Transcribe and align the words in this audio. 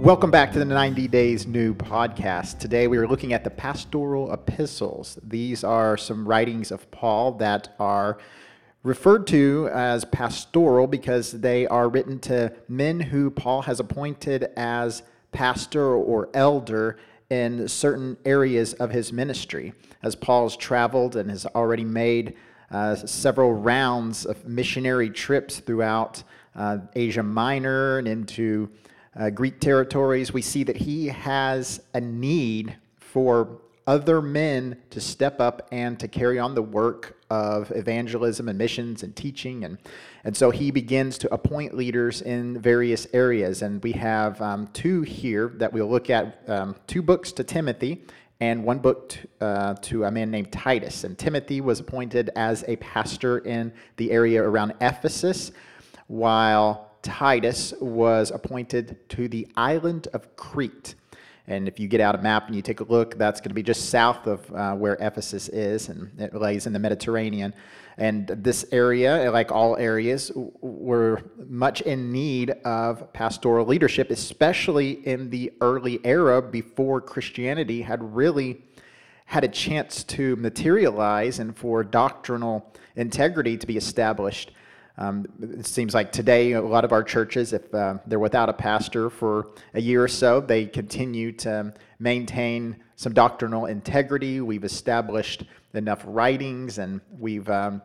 Welcome 0.00 0.30
back 0.30 0.50
to 0.52 0.58
the 0.58 0.64
90 0.64 1.08
Days 1.08 1.46
New 1.46 1.74
podcast. 1.74 2.58
Today 2.58 2.88
we 2.88 2.96
are 2.96 3.06
looking 3.06 3.34
at 3.34 3.44
the 3.44 3.50
pastoral 3.50 4.32
epistles. 4.32 5.18
These 5.22 5.62
are 5.62 5.98
some 5.98 6.26
writings 6.26 6.70
of 6.70 6.90
Paul 6.90 7.32
that 7.32 7.74
are 7.78 8.16
referred 8.82 9.26
to 9.26 9.68
as 9.70 10.06
pastoral 10.06 10.86
because 10.86 11.32
they 11.32 11.66
are 11.66 11.90
written 11.90 12.18
to 12.20 12.50
men 12.66 12.98
who 12.98 13.30
Paul 13.30 13.60
has 13.60 13.78
appointed 13.78 14.44
as 14.56 15.02
pastor 15.32 15.92
or 15.92 16.30
elder 16.32 16.96
in 17.28 17.68
certain 17.68 18.16
areas 18.24 18.72
of 18.72 18.92
his 18.92 19.12
ministry. 19.12 19.74
As 20.02 20.14
Paul's 20.16 20.56
traveled 20.56 21.14
and 21.14 21.28
has 21.28 21.44
already 21.44 21.84
made 21.84 22.36
uh, 22.70 22.94
several 22.96 23.52
rounds 23.52 24.24
of 24.24 24.46
missionary 24.46 25.10
trips 25.10 25.58
throughout 25.58 26.22
uh, 26.56 26.78
Asia 26.94 27.22
Minor 27.22 27.98
and 27.98 28.08
into 28.08 28.70
uh, 29.20 29.28
Greek 29.28 29.60
territories, 29.60 30.32
we 30.32 30.40
see 30.40 30.64
that 30.64 30.78
he 30.78 31.06
has 31.08 31.82
a 31.92 32.00
need 32.00 32.74
for 32.96 33.60
other 33.86 34.22
men 34.22 34.76
to 34.88 35.00
step 35.00 35.40
up 35.40 35.68
and 35.72 36.00
to 36.00 36.08
carry 36.08 36.38
on 36.38 36.54
the 36.54 36.62
work 36.62 37.18
of 37.28 37.70
evangelism 37.72 38.48
and 38.48 38.56
missions 38.56 39.02
and 39.02 39.14
teaching. 39.14 39.64
And, 39.64 39.76
and 40.24 40.34
so 40.34 40.50
he 40.50 40.70
begins 40.70 41.18
to 41.18 41.34
appoint 41.34 41.76
leaders 41.76 42.22
in 42.22 42.60
various 42.60 43.06
areas. 43.12 43.60
And 43.62 43.82
we 43.82 43.92
have 43.92 44.40
um, 44.40 44.68
two 44.72 45.02
here 45.02 45.52
that 45.56 45.72
we'll 45.72 45.90
look 45.90 46.08
at 46.08 46.42
um, 46.48 46.76
two 46.86 47.02
books 47.02 47.30
to 47.32 47.44
Timothy 47.44 48.04
and 48.40 48.64
one 48.64 48.78
book 48.78 49.10
to, 49.10 49.44
uh, 49.44 49.74
to 49.82 50.04
a 50.04 50.10
man 50.10 50.30
named 50.30 50.50
Titus. 50.50 51.04
And 51.04 51.18
Timothy 51.18 51.60
was 51.60 51.80
appointed 51.80 52.30
as 52.36 52.64
a 52.68 52.76
pastor 52.76 53.38
in 53.38 53.70
the 53.96 54.12
area 54.12 54.42
around 54.42 54.72
Ephesus, 54.80 55.52
while 56.06 56.89
Titus 57.02 57.72
was 57.80 58.30
appointed 58.30 58.96
to 59.10 59.28
the 59.28 59.48
island 59.56 60.08
of 60.12 60.36
Crete. 60.36 60.94
And 61.46 61.66
if 61.66 61.80
you 61.80 61.88
get 61.88 62.00
out 62.00 62.14
a 62.14 62.18
map 62.18 62.46
and 62.46 62.54
you 62.54 62.62
take 62.62 62.80
a 62.80 62.84
look, 62.84 63.18
that's 63.18 63.40
going 63.40 63.48
to 63.48 63.54
be 63.54 63.62
just 63.62 63.88
south 63.88 64.26
of 64.26 64.54
uh, 64.54 64.74
where 64.74 64.96
Ephesus 65.00 65.48
is, 65.48 65.88
and 65.88 66.10
it 66.20 66.34
lays 66.34 66.66
in 66.66 66.72
the 66.72 66.78
Mediterranean. 66.78 67.54
And 67.98 68.28
this 68.28 68.64
area, 68.70 69.30
like 69.32 69.50
all 69.50 69.76
areas, 69.76 70.30
were 70.34 71.22
much 71.48 71.80
in 71.80 72.12
need 72.12 72.50
of 72.64 73.12
pastoral 73.12 73.66
leadership, 73.66 74.10
especially 74.10 75.06
in 75.06 75.28
the 75.30 75.52
early 75.60 75.98
era 76.04 76.40
before 76.40 77.00
Christianity 77.00 77.82
had 77.82 78.00
really 78.14 78.62
had 79.24 79.44
a 79.44 79.48
chance 79.48 80.02
to 80.04 80.36
materialize 80.36 81.38
and 81.40 81.56
for 81.56 81.84
doctrinal 81.84 82.72
integrity 82.96 83.56
to 83.56 83.66
be 83.66 83.76
established. 83.76 84.52
Um, 85.00 85.24
it 85.40 85.66
seems 85.66 85.94
like 85.94 86.12
today, 86.12 86.52
a 86.52 86.60
lot 86.60 86.84
of 86.84 86.92
our 86.92 87.02
churches, 87.02 87.54
if 87.54 87.74
uh, 87.74 87.94
they're 88.06 88.18
without 88.18 88.50
a 88.50 88.52
pastor 88.52 89.08
for 89.08 89.48
a 89.72 89.80
year 89.80 90.04
or 90.04 90.08
so, 90.08 90.40
they 90.42 90.66
continue 90.66 91.32
to 91.32 91.72
maintain 91.98 92.76
some 92.96 93.14
doctrinal 93.14 93.64
integrity. 93.64 94.42
We've 94.42 94.62
established 94.62 95.44
enough 95.72 96.02
writings, 96.06 96.76
and 96.76 97.00
we've 97.18 97.48
um, 97.48 97.80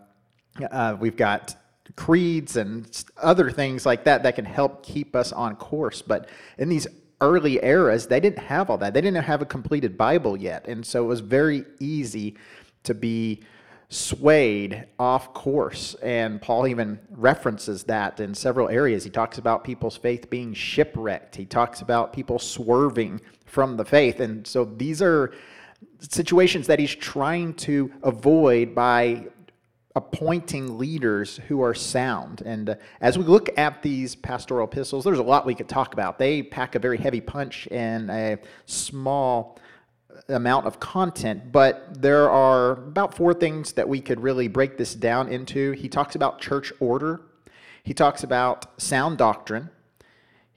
uh, 0.70 0.98
we've 1.00 1.16
got 1.16 1.56
creeds 1.96 2.58
and 2.58 2.86
other 3.16 3.50
things 3.50 3.86
like 3.86 4.04
that 4.04 4.24
that 4.24 4.36
can 4.36 4.44
help 4.44 4.84
keep 4.84 5.16
us 5.16 5.32
on 5.32 5.56
course. 5.56 6.02
But 6.02 6.28
in 6.58 6.68
these 6.68 6.86
early 7.22 7.64
eras, 7.64 8.08
they 8.08 8.20
didn't 8.20 8.40
have 8.40 8.70
all 8.70 8.78
that. 8.80 8.94
They 8.94 9.00
didn't 9.00 9.24
have 9.24 9.42
a 9.42 9.46
completed 9.46 9.98
Bible 9.98 10.36
yet, 10.36 10.68
and 10.68 10.86
so 10.86 11.06
it 11.06 11.08
was 11.08 11.22
very 11.22 11.64
easy 11.80 12.36
to 12.84 12.94
be 12.94 13.42
swayed 13.90 14.86
off 15.00 15.34
course. 15.34 15.96
And 15.96 16.42
Paul 16.42 16.68
even 16.68 17.00
references 17.12 17.84
that 17.84 18.20
in 18.20 18.34
several 18.34 18.70
areas. 18.70 19.04
He 19.04 19.10
talks 19.10 19.38
about 19.38 19.64
people's 19.64 19.98
faith 19.98 20.30
being 20.30 20.54
shipwrecked, 20.54 21.36
he 21.36 21.46
talks 21.46 21.82
about 21.82 22.14
people 22.14 22.40
swerving 22.40 23.22
from 23.46 23.78
the 23.78 23.86
faith. 23.86 24.20
And 24.20 24.46
so 24.46 24.66
these 24.66 25.02
are 25.02 25.34
situations 26.00 26.68
that 26.68 26.80
he's 26.80 26.94
trying 26.94 27.54
to 27.54 27.92
avoid 28.04 28.76
by 28.76 29.28
appointing 29.96 30.78
leaders 30.78 31.40
who 31.48 31.62
are 31.62 31.74
sound. 31.74 32.42
And 32.42 32.72
uh, 32.72 32.76
as 33.00 33.18
we 33.18 33.24
look 33.24 33.50
at 33.58 33.82
these 33.82 34.14
pastoral 34.14 34.68
epistles, 34.68 35.06
there's 35.06 35.20
a 35.20 35.24
lot 35.24 35.46
we 35.46 35.56
could 35.56 35.70
talk 35.70 35.94
about. 35.94 36.20
They 36.20 36.44
pack 36.44 36.76
a 36.76 36.80
very 36.80 36.98
heavy 36.98 37.22
punch 37.22 37.68
in 37.68 38.10
a 38.10 38.38
small 38.66 39.58
amount 40.30 40.66
of 40.66 40.80
content, 40.80 41.52
but 41.52 42.02
there 42.02 42.30
are 42.30 42.72
about 42.74 43.16
four 43.16 43.34
things 43.34 43.74
that 43.74 43.88
we 43.88 44.02
could 44.02 44.20
really 44.20 44.48
break 44.48 44.78
this 44.78 44.96
down 44.96 45.28
into. 45.30 45.72
He 45.72 45.90
talks 45.90 46.16
about 46.16 46.40
church 46.42 46.72
order, 46.80 47.22
he 47.84 47.94
talks 47.94 48.24
about 48.24 48.82
sound 48.82 49.18
doctrine. 49.18 49.70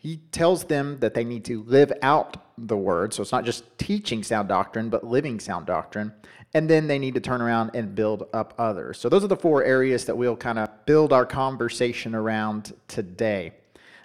He 0.00 0.19
tells 0.30 0.64
them 0.64 1.00
that 1.00 1.14
they 1.14 1.24
need 1.24 1.44
to 1.46 1.64
live 1.64 1.92
out 2.02 2.36
the 2.56 2.76
word. 2.76 3.12
So 3.12 3.20
it's 3.20 3.32
not 3.32 3.44
just 3.44 3.64
teaching 3.78 4.22
sound 4.22 4.48
doctrine, 4.48 4.91
but 4.91 5.04
living 5.04 5.41
sound 5.41 5.66
doctrine. 5.66 6.12
And 6.54 6.70
then 6.70 6.86
they 6.86 6.98
need 6.98 7.14
to 7.14 7.20
turn 7.20 7.42
around 7.42 7.72
and 7.75 7.94
build 7.94 8.28
up 8.32 8.54
others. 8.58 8.98
So 8.98 9.08
those 9.08 9.25
are 9.25 9.28
the 9.28 9.36
four 9.36 9.64
areas 9.64 10.04
that 10.06 10.16
we'll 10.16 10.36
kind 10.36 10.58
of 10.58 10.70
build 10.86 11.12
our 11.12 11.26
conversation 11.26 12.14
around 12.14 12.72
today. 12.86 13.52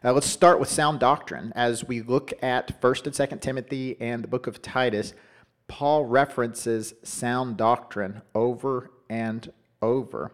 Uh, 0.04 0.12
let's 0.12 0.28
start 0.28 0.60
with 0.60 0.68
sound 0.68 1.00
doctrine. 1.00 1.54
As 1.56 1.86
we 1.86 2.02
look 2.02 2.34
at 2.42 2.82
1st 2.82 3.06
and 3.06 3.16
2nd 3.16 3.40
Timothy 3.40 3.96
and 4.02 4.22
the 4.22 4.28
book 4.28 4.48
of 4.48 4.62
Titus, 4.62 5.14
Paul 5.68 6.06
references 6.06 6.94
sound 7.04 7.58
doctrine 7.58 8.22
over 8.36 8.92
and 9.10 9.52
over. 9.82 10.32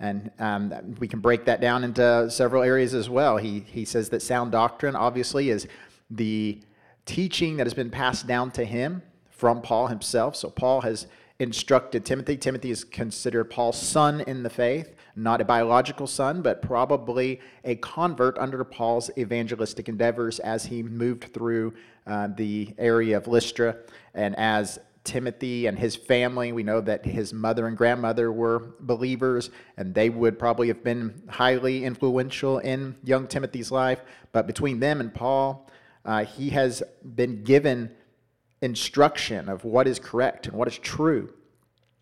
And 0.00 0.30
um, 0.38 0.96
we 0.98 1.06
can 1.06 1.20
break 1.20 1.44
that 1.44 1.60
down 1.60 1.84
into 1.84 2.28
several 2.30 2.62
areas 2.62 2.92
as 2.92 3.08
well. 3.08 3.36
He, 3.36 3.60
he 3.60 3.84
says 3.84 4.08
that 4.08 4.20
sound 4.20 4.52
doctrine, 4.52 4.96
obviously, 4.96 5.50
is 5.50 5.68
the 6.10 6.60
teaching 7.06 7.56
that 7.56 7.66
has 7.66 7.74
been 7.74 7.90
passed 7.90 8.26
down 8.26 8.50
to 8.52 8.64
him 8.64 9.02
from 9.30 9.62
Paul 9.62 9.86
himself. 9.86 10.34
So 10.36 10.50
Paul 10.50 10.80
has 10.80 11.06
instructed 11.38 12.04
Timothy. 12.04 12.36
Timothy 12.36 12.70
is 12.70 12.84
considered 12.84 13.44
Paul's 13.44 13.80
son 13.80 14.20
in 14.22 14.42
the 14.42 14.50
faith, 14.50 14.94
not 15.16 15.40
a 15.40 15.44
biological 15.44 16.06
son, 16.06 16.42
but 16.42 16.62
probably 16.62 17.40
a 17.64 17.74
convert 17.76 18.38
under 18.38 18.62
Paul's 18.64 19.10
evangelistic 19.18 19.88
endeavors 19.88 20.38
as 20.40 20.66
he 20.66 20.82
moved 20.82 21.32
through 21.34 21.74
uh, 22.06 22.28
the 22.36 22.74
area 22.78 23.16
of 23.16 23.26
Lystra. 23.26 23.76
And 24.14 24.36
as 24.36 24.78
Timothy 25.04 25.66
and 25.66 25.78
his 25.78 25.96
family, 25.96 26.52
we 26.52 26.62
know 26.62 26.80
that 26.80 27.04
his 27.04 27.32
mother 27.32 27.66
and 27.66 27.76
grandmother 27.76 28.30
were 28.30 28.74
believers, 28.80 29.50
and 29.76 29.94
they 29.94 30.10
would 30.10 30.38
probably 30.38 30.68
have 30.68 30.84
been 30.84 31.22
highly 31.28 31.84
influential 31.84 32.58
in 32.58 32.96
young 33.02 33.26
Timothy's 33.26 33.70
life. 33.70 34.00
But 34.32 34.46
between 34.46 34.80
them 34.80 35.00
and 35.00 35.12
Paul, 35.12 35.68
uh, 36.04 36.24
he 36.24 36.50
has 36.50 36.82
been 37.14 37.42
given 37.42 37.90
instruction 38.60 39.48
of 39.48 39.64
what 39.64 39.88
is 39.88 39.98
correct 39.98 40.46
and 40.46 40.56
what 40.56 40.68
is 40.68 40.78
true. 40.78 41.32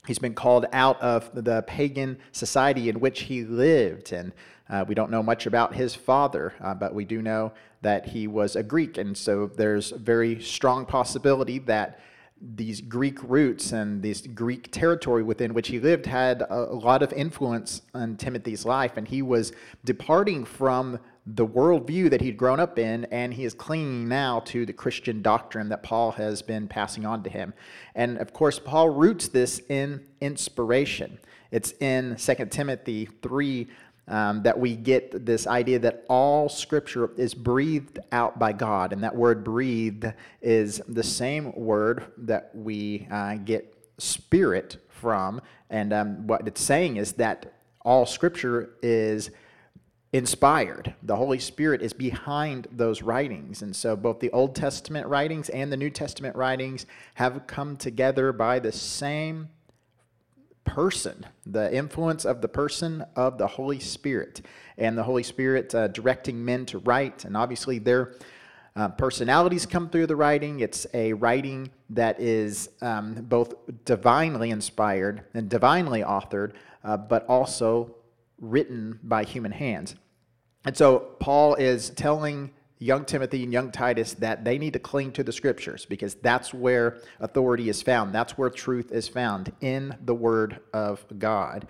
He's 0.06 0.18
been 0.18 0.34
called 0.34 0.66
out 0.72 1.00
of 1.00 1.30
the 1.34 1.62
pagan 1.62 2.18
society 2.32 2.88
in 2.88 3.00
which 3.00 3.20
he 3.22 3.44
lived, 3.44 4.12
and 4.12 4.32
uh, 4.68 4.84
we 4.86 4.94
don't 4.94 5.10
know 5.10 5.22
much 5.22 5.46
about 5.46 5.74
his 5.74 5.94
father, 5.94 6.54
uh, 6.60 6.74
but 6.74 6.94
we 6.94 7.04
do 7.04 7.20
know 7.20 7.52
that 7.82 8.06
he 8.06 8.26
was 8.26 8.56
a 8.56 8.62
Greek, 8.62 8.98
and 8.98 9.16
so 9.16 9.46
there's 9.46 9.92
a 9.92 9.98
very 9.98 10.40
strong 10.40 10.86
possibility 10.86 11.58
that 11.58 12.00
these 12.40 12.80
Greek 12.80 13.22
roots 13.22 13.72
and 13.72 14.02
this 14.02 14.22
Greek 14.22 14.70
territory 14.72 15.22
within 15.22 15.52
which 15.52 15.68
he 15.68 15.78
lived 15.78 16.06
had 16.06 16.40
a, 16.42 16.54
a 16.54 16.74
lot 16.74 17.02
of 17.02 17.12
influence 17.12 17.82
on 17.92 18.16
Timothy's 18.16 18.64
life, 18.64 18.96
and 18.96 19.06
he 19.06 19.20
was 19.20 19.52
departing 19.84 20.44
from 20.44 20.98
the 21.26 21.46
worldview 21.46 22.10
that 22.10 22.20
he'd 22.20 22.36
grown 22.36 22.58
up 22.60 22.78
in, 22.78 23.04
and 23.06 23.34
he 23.34 23.44
is 23.44 23.54
clinging 23.54 24.08
now 24.08 24.40
to 24.40 24.64
the 24.64 24.72
Christian 24.72 25.22
doctrine 25.22 25.68
that 25.68 25.82
Paul 25.82 26.12
has 26.12 26.42
been 26.42 26.66
passing 26.66 27.04
on 27.04 27.22
to 27.24 27.30
him. 27.30 27.52
And 27.94 28.18
of 28.18 28.32
course, 28.32 28.58
Paul 28.58 28.90
roots 28.90 29.28
this 29.28 29.60
in 29.68 30.04
inspiration. 30.20 31.18
It's 31.50 31.72
in 31.80 32.16
2 32.16 32.46
Timothy 32.46 33.08
3 33.22 33.68
um, 34.08 34.42
that 34.42 34.58
we 34.58 34.74
get 34.74 35.24
this 35.24 35.46
idea 35.46 35.78
that 35.78 36.04
all 36.08 36.48
scripture 36.48 37.10
is 37.16 37.32
breathed 37.32 37.98
out 38.10 38.38
by 38.38 38.52
God. 38.52 38.92
And 38.92 39.04
that 39.04 39.14
word 39.14 39.44
breathed 39.44 40.06
is 40.42 40.82
the 40.88 41.02
same 41.02 41.52
word 41.52 42.12
that 42.18 42.50
we 42.54 43.06
uh, 43.10 43.36
get 43.36 43.72
spirit 43.98 44.78
from. 44.88 45.40
And 45.70 45.92
um, 45.92 46.26
what 46.26 46.46
it's 46.48 46.60
saying 46.60 46.96
is 46.96 47.12
that 47.14 47.52
all 47.82 48.04
scripture 48.04 48.70
is 48.82 49.30
inspired. 50.12 50.94
The 51.02 51.16
Holy 51.16 51.38
Spirit 51.38 51.82
is 51.82 51.92
behind 51.92 52.66
those 52.72 53.00
writings. 53.02 53.62
And 53.62 53.74
so 53.74 53.94
both 53.94 54.18
the 54.18 54.30
Old 54.30 54.54
Testament 54.56 55.06
writings 55.06 55.48
and 55.48 55.72
the 55.72 55.76
New 55.76 55.90
Testament 55.90 56.34
writings 56.34 56.86
have 57.14 57.46
come 57.46 57.76
together 57.76 58.32
by 58.32 58.58
the 58.58 58.72
same 58.72 59.48
person, 60.64 61.26
the 61.46 61.72
influence 61.74 62.24
of 62.24 62.42
the 62.42 62.48
person 62.48 63.04
of 63.16 63.38
the 63.38 63.46
Holy 63.46 63.78
Spirit, 63.80 64.42
and 64.76 64.98
the 64.98 65.02
Holy 65.02 65.22
Spirit 65.22 65.74
uh, 65.74 65.88
directing 65.88 66.44
men 66.44 66.66
to 66.66 66.78
write. 66.78 67.24
And 67.24 67.36
obviously, 67.36 67.78
their 67.78 68.14
uh, 68.76 68.88
personalities 68.88 69.66
come 69.66 69.88
through 69.88 70.06
the 70.06 70.16
writing. 70.16 70.60
It's 70.60 70.86
a 70.94 71.12
writing 71.12 71.70
that 71.90 72.20
is 72.20 72.70
um, 72.80 73.14
both 73.14 73.54
divinely 73.84 74.50
inspired 74.50 75.22
and 75.34 75.48
divinely 75.48 76.02
authored, 76.02 76.52
uh, 76.84 76.96
but 76.96 77.26
also 77.26 77.94
written 78.40 78.98
by 79.02 79.24
human 79.24 79.52
hands. 79.52 79.94
And 80.64 80.76
so 80.76 80.98
Paul 81.20 81.54
is 81.54 81.90
telling 81.90 82.50
young 82.78 83.04
Timothy 83.04 83.44
and 83.44 83.52
young 83.52 83.70
Titus 83.70 84.14
that 84.14 84.44
they 84.44 84.58
need 84.58 84.72
to 84.72 84.78
cling 84.78 85.12
to 85.12 85.22
the 85.22 85.32
scriptures 85.32 85.86
because 85.86 86.14
that's 86.14 86.52
where 86.52 86.98
authority 87.20 87.68
is 87.68 87.82
found. 87.82 88.14
That's 88.14 88.36
where 88.38 88.50
truth 88.50 88.90
is 88.90 89.06
found 89.06 89.52
in 89.60 89.96
the 90.04 90.14
Word 90.14 90.60
of 90.72 91.04
God. 91.18 91.66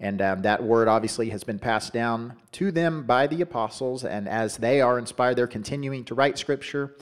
And 0.00 0.20
um, 0.20 0.42
that 0.42 0.62
word 0.62 0.88
obviously 0.88 1.30
has 1.30 1.44
been 1.44 1.58
passed 1.58 1.92
down 1.92 2.34
to 2.52 2.72
them 2.72 3.04
by 3.04 3.26
the 3.26 3.40
apostles. 3.42 4.04
And 4.04 4.28
as 4.28 4.56
they 4.56 4.80
are 4.80 4.98
inspired, 4.98 5.36
they're 5.36 5.46
continuing 5.46 6.04
to 6.06 6.14
write 6.14 6.36
scripture. 6.36 6.96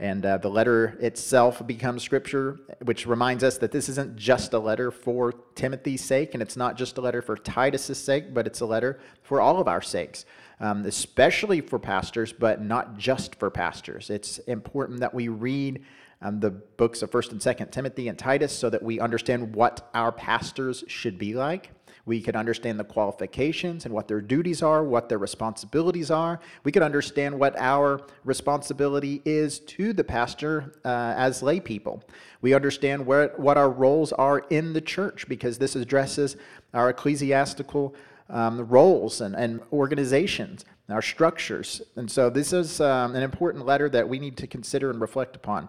And 0.00 0.24
uh, 0.24 0.38
the 0.38 0.48
letter 0.48 0.96
itself 1.00 1.66
becomes 1.66 2.04
scripture, 2.04 2.60
which 2.84 3.04
reminds 3.04 3.42
us 3.42 3.58
that 3.58 3.72
this 3.72 3.88
isn't 3.88 4.14
just 4.16 4.52
a 4.52 4.58
letter 4.58 4.92
for 4.92 5.32
Timothy's 5.56 6.04
sake, 6.04 6.34
and 6.34 6.42
it's 6.42 6.56
not 6.56 6.76
just 6.76 6.98
a 6.98 7.00
letter 7.00 7.20
for 7.20 7.36
Titus's 7.36 7.98
sake, 7.98 8.32
but 8.32 8.46
it's 8.46 8.60
a 8.60 8.66
letter 8.66 9.00
for 9.22 9.40
all 9.40 9.58
of 9.58 9.66
our 9.66 9.82
sakes, 9.82 10.24
um, 10.60 10.86
especially 10.86 11.60
for 11.60 11.80
pastors, 11.80 12.32
but 12.32 12.62
not 12.62 12.96
just 12.96 13.34
for 13.34 13.50
pastors. 13.50 14.08
It's 14.08 14.38
important 14.38 15.00
that 15.00 15.12
we 15.12 15.26
read 15.26 15.82
um, 16.22 16.38
the 16.38 16.50
books 16.50 17.02
of 17.02 17.10
1st 17.10 17.32
and 17.32 17.40
2nd 17.40 17.70
Timothy 17.72 18.06
and 18.06 18.16
Titus 18.16 18.56
so 18.56 18.70
that 18.70 18.82
we 18.82 19.00
understand 19.00 19.54
what 19.54 19.90
our 19.94 20.12
pastors 20.12 20.84
should 20.86 21.18
be 21.18 21.34
like. 21.34 21.72
We 22.08 22.22
could 22.22 22.36
understand 22.36 22.80
the 22.80 22.84
qualifications 22.84 23.84
and 23.84 23.92
what 23.92 24.08
their 24.08 24.22
duties 24.22 24.62
are, 24.62 24.82
what 24.82 25.10
their 25.10 25.18
responsibilities 25.18 26.10
are. 26.10 26.40
We 26.64 26.72
could 26.72 26.82
understand 26.82 27.38
what 27.38 27.54
our 27.58 28.00
responsibility 28.24 29.20
is 29.26 29.58
to 29.76 29.92
the 29.92 30.02
pastor 30.02 30.72
uh, 30.86 31.12
as 31.16 31.42
lay 31.42 31.60
people. 31.60 32.02
We 32.40 32.54
understand 32.54 33.04
where, 33.04 33.34
what 33.36 33.58
our 33.58 33.68
roles 33.68 34.14
are 34.14 34.38
in 34.48 34.72
the 34.72 34.80
church 34.80 35.28
because 35.28 35.58
this 35.58 35.76
addresses 35.76 36.36
our 36.72 36.88
ecclesiastical 36.88 37.94
um, 38.30 38.66
roles 38.66 39.20
and, 39.20 39.36
and 39.36 39.60
organizations, 39.70 40.64
our 40.88 41.02
structures. 41.02 41.82
And 41.96 42.10
so 42.10 42.30
this 42.30 42.54
is 42.54 42.80
um, 42.80 43.16
an 43.16 43.22
important 43.22 43.66
letter 43.66 43.90
that 43.90 44.08
we 44.08 44.18
need 44.18 44.38
to 44.38 44.46
consider 44.46 44.88
and 44.90 44.98
reflect 44.98 45.36
upon. 45.36 45.68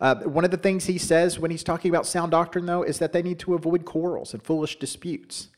Uh, 0.00 0.16
one 0.16 0.44
of 0.44 0.50
the 0.50 0.56
things 0.56 0.86
he 0.86 0.98
says 0.98 1.38
when 1.38 1.50
he's 1.50 1.64
talking 1.64 1.90
about 1.90 2.06
sound 2.06 2.30
doctrine, 2.30 2.66
though, 2.66 2.82
is 2.82 2.98
that 2.98 3.12
they 3.12 3.22
need 3.22 3.38
to 3.40 3.54
avoid 3.54 3.84
quarrels 3.84 4.32
and 4.32 4.42
foolish 4.42 4.78
disputes. 4.78 5.48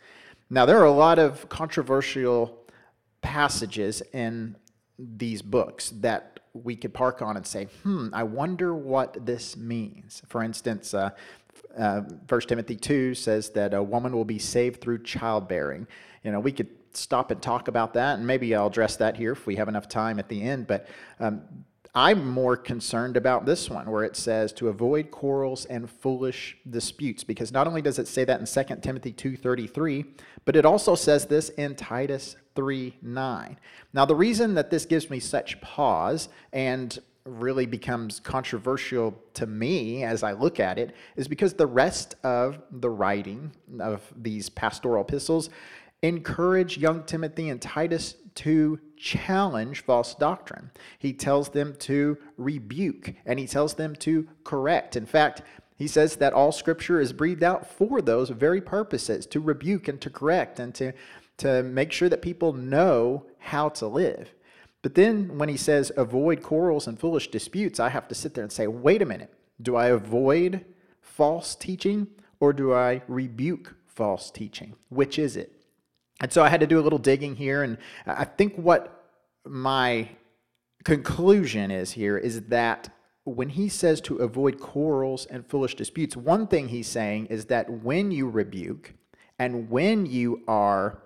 Now, 0.48 0.66
there 0.66 0.78
are 0.78 0.86
a 0.86 0.92
lot 0.92 1.18
of 1.18 1.48
controversial 1.48 2.58
passages 3.20 4.02
in 4.12 4.56
these 4.98 5.42
books 5.42 5.90
that 6.00 6.40
we 6.52 6.74
could 6.74 6.92
park 6.92 7.22
on 7.22 7.36
and 7.36 7.46
say, 7.46 7.68
hmm, 7.82 8.08
I 8.12 8.24
wonder 8.24 8.74
what 8.74 9.24
this 9.24 9.56
means. 9.56 10.22
For 10.26 10.42
instance, 10.42 10.94
uh, 10.94 11.10
uh, 11.78 12.00
1 12.00 12.40
Timothy 12.42 12.76
2 12.76 13.14
says 13.14 13.50
that 13.50 13.74
a 13.74 13.82
woman 13.82 14.12
will 14.12 14.24
be 14.24 14.38
saved 14.38 14.80
through 14.80 15.02
childbearing. 15.04 15.86
You 16.24 16.32
know, 16.32 16.40
we 16.40 16.52
could 16.52 16.68
stop 16.92 17.30
and 17.30 17.40
talk 17.40 17.68
about 17.68 17.94
that, 17.94 18.18
and 18.18 18.26
maybe 18.26 18.54
I'll 18.54 18.66
address 18.66 18.96
that 18.96 19.16
here 19.16 19.32
if 19.32 19.46
we 19.46 19.56
have 19.56 19.68
enough 19.68 19.88
time 19.88 20.18
at 20.18 20.28
the 20.28 20.42
end. 20.42 20.66
But 20.66 20.88
um, 21.20 21.42
I'm 21.94 22.28
more 22.28 22.56
concerned 22.56 23.16
about 23.16 23.46
this 23.46 23.68
one 23.68 23.90
where 23.90 24.04
it 24.04 24.14
says 24.14 24.52
to 24.54 24.68
avoid 24.68 25.10
quarrels 25.10 25.64
and 25.64 25.90
foolish 25.90 26.56
disputes 26.68 27.24
because 27.24 27.50
not 27.50 27.66
only 27.66 27.82
does 27.82 27.98
it 27.98 28.06
say 28.06 28.24
that 28.24 28.38
in 28.38 28.46
2 28.46 28.80
Timothy 28.80 29.12
2:33, 29.12 30.04
but 30.44 30.54
it 30.54 30.64
also 30.64 30.94
says 30.94 31.26
this 31.26 31.48
in 31.50 31.74
Titus 31.74 32.36
3:9. 32.54 33.56
Now 33.92 34.04
the 34.04 34.14
reason 34.14 34.54
that 34.54 34.70
this 34.70 34.84
gives 34.84 35.10
me 35.10 35.18
such 35.18 35.60
pause 35.60 36.28
and 36.52 36.96
really 37.24 37.66
becomes 37.66 38.20
controversial 38.20 39.20
to 39.34 39.46
me 39.46 40.04
as 40.04 40.22
I 40.22 40.32
look 40.32 40.60
at 40.60 40.78
it 40.78 40.94
is 41.16 41.28
because 41.28 41.54
the 41.54 41.66
rest 41.66 42.14
of 42.22 42.62
the 42.70 42.88
writing 42.88 43.52
of 43.80 44.02
these 44.16 44.48
pastoral 44.48 45.02
epistles 45.02 45.50
encourage 46.02 46.78
young 46.78 47.02
Timothy 47.04 47.50
and 47.50 47.60
Titus 47.60 48.14
to 48.36 48.80
challenge 48.96 49.82
false 49.82 50.14
doctrine. 50.14 50.70
He 50.98 51.12
tells 51.12 51.50
them 51.50 51.74
to 51.80 52.18
rebuke 52.36 53.14
and 53.24 53.38
he 53.38 53.46
tells 53.46 53.74
them 53.74 53.96
to 53.96 54.28
correct. 54.44 54.96
In 54.96 55.06
fact, 55.06 55.42
he 55.76 55.88
says 55.88 56.16
that 56.16 56.34
all 56.34 56.52
scripture 56.52 57.00
is 57.00 57.12
breathed 57.12 57.42
out 57.42 57.66
for 57.66 58.02
those 58.02 58.28
very 58.28 58.60
purposes 58.60 59.24
to 59.26 59.40
rebuke 59.40 59.88
and 59.88 60.00
to 60.02 60.10
correct 60.10 60.60
and 60.60 60.74
to, 60.74 60.92
to 61.38 61.62
make 61.62 61.90
sure 61.90 62.10
that 62.10 62.20
people 62.20 62.52
know 62.52 63.24
how 63.38 63.70
to 63.70 63.86
live. 63.86 64.34
But 64.82 64.94
then 64.94 65.38
when 65.38 65.48
he 65.48 65.56
says 65.56 65.90
avoid 65.96 66.42
quarrels 66.42 66.86
and 66.86 66.98
foolish 66.98 67.30
disputes, 67.30 67.80
I 67.80 67.88
have 67.88 68.08
to 68.08 68.14
sit 68.14 68.34
there 68.34 68.44
and 68.44 68.52
say, 68.52 68.66
wait 68.66 69.02
a 69.02 69.06
minute, 69.06 69.32
do 69.60 69.76
I 69.76 69.86
avoid 69.86 70.64
false 71.00 71.54
teaching 71.54 72.08
or 72.40 72.52
do 72.52 72.74
I 72.74 73.02
rebuke 73.08 73.74
false 73.86 74.30
teaching? 74.30 74.74
Which 74.88 75.18
is 75.18 75.36
it? 75.36 75.59
And 76.20 76.32
so 76.32 76.42
I 76.42 76.48
had 76.48 76.60
to 76.60 76.66
do 76.66 76.78
a 76.78 76.82
little 76.82 76.98
digging 76.98 77.36
here. 77.36 77.62
And 77.62 77.78
I 78.06 78.24
think 78.24 78.56
what 78.56 79.06
my 79.44 80.08
conclusion 80.84 81.70
is 81.70 81.92
here 81.92 82.18
is 82.18 82.42
that 82.42 82.90
when 83.24 83.50
he 83.50 83.68
says 83.68 84.00
to 84.02 84.16
avoid 84.16 84.60
quarrels 84.60 85.26
and 85.26 85.46
foolish 85.46 85.74
disputes, 85.74 86.16
one 86.16 86.46
thing 86.46 86.68
he's 86.68 86.88
saying 86.88 87.26
is 87.26 87.46
that 87.46 87.70
when 87.70 88.10
you 88.10 88.28
rebuke 88.28 88.94
and 89.38 89.70
when 89.70 90.06
you 90.06 90.42
are 90.48 91.02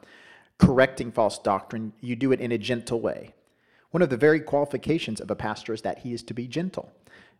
correcting 0.59 1.13
false 1.13 1.39
doctrine, 1.39 1.93
you 2.01 2.17
do 2.17 2.33
it 2.33 2.41
in 2.41 2.53
a 2.53 2.59
gentle 2.59 3.01
way. 3.01 3.35
One 3.91 4.03
of 4.03 4.11
the 4.11 4.17
very 4.17 4.41
qualifications 4.41 5.21
of 5.21 5.31
a 5.31 5.37
pastor 5.37 5.73
is 5.73 5.83
that 5.83 5.99
he 5.99 6.13
is 6.13 6.23
to 6.25 6.35
be 6.35 6.49
gentle. 6.49 6.93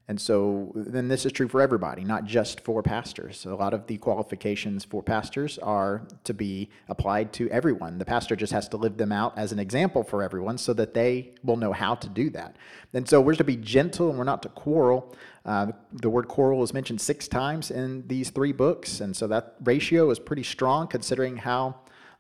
And 0.07 0.21
so 0.21 0.71
then 0.75 1.09
this 1.09 1.25
is 1.25 1.33
true 1.33 1.49
for 1.49 1.63
everybody, 1.63 2.05
not 2.05 2.27
just 2.27 2.61
for 2.61 2.83
pastors. 2.83 3.47
A 3.47 3.55
lot 3.55 3.73
of 3.73 3.87
the 3.87 3.97
qualifications 3.97 4.85
for 4.85 5.03
pastors 5.03 5.59
are 5.59 6.03
to 6.25 6.35
be 6.35 6.69
applied 6.89 7.33
to 7.35 7.49
everyone. 7.49 7.97
The 7.97 8.05
pastor 8.05 8.37
just 8.37 8.53
has 8.53 8.69
to 8.69 8.77
live 8.77 8.99
them 8.99 9.13
out 9.13 9.39
as 9.39 9.51
an 9.51 9.59
example 9.59 10.05
for 10.05 10.23
everyone 10.23 10.59
so 10.59 10.75
that 10.75 10.93
they 10.93 11.33
will 11.43 11.57
know 11.57 11.73
how 11.73 11.95
to 11.95 12.09
do 12.11 12.29
that. 12.31 12.57
And 12.93 13.09
so 13.09 13.19
we're 13.19 13.35
to 13.37 13.45
be 13.45 13.57
gentle 13.57 14.11
and 14.11 14.19
we're 14.19 14.25
not 14.25 14.43
to 14.43 14.51
quarrel. 14.51 15.15
Uh, 15.47 15.73
the 15.93 16.11
word 16.11 16.29
quarrel 16.29 16.63
is 16.63 16.75
mentioned 16.75 17.01
six 17.01 17.27
times 17.27 17.71
in 17.71 18.07
these 18.07 18.29
three 18.29 18.53
books. 18.53 19.01
And 19.01 19.17
so 19.17 19.27
that 19.29 19.55
ratio 19.65 20.11
is 20.11 20.19
pretty 20.19 20.43
strong 20.43 20.87
considering 20.87 21.39
how 21.39 21.77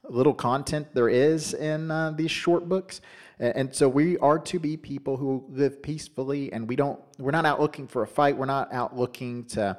little 0.09 0.35
content 0.35 0.89
there 0.95 1.09
is 1.09 1.53
in 1.53 1.91
uh, 1.91 2.13
these 2.13 2.31
short 2.31 2.67
books. 2.67 3.03
And 3.39 3.75
so 3.75 3.89
we 3.89 4.17
are 4.19 4.39
to 4.39 4.59
be 4.59 4.77
people 4.77 5.17
who 5.17 5.45
live 5.49 5.83
peacefully 5.83 6.53
and 6.53 6.69
we 6.69 6.77
don't 6.77 7.01
we're 7.19 7.33
not 7.33 7.47
out 7.47 7.61
looking 7.61 7.89
for 7.89 8.03
a 8.03 8.07
fight. 8.07 8.37
We're 8.37 8.47
not 8.47 8.73
out 8.73 8.97
looking 8.97 9.45
to 9.47 9.79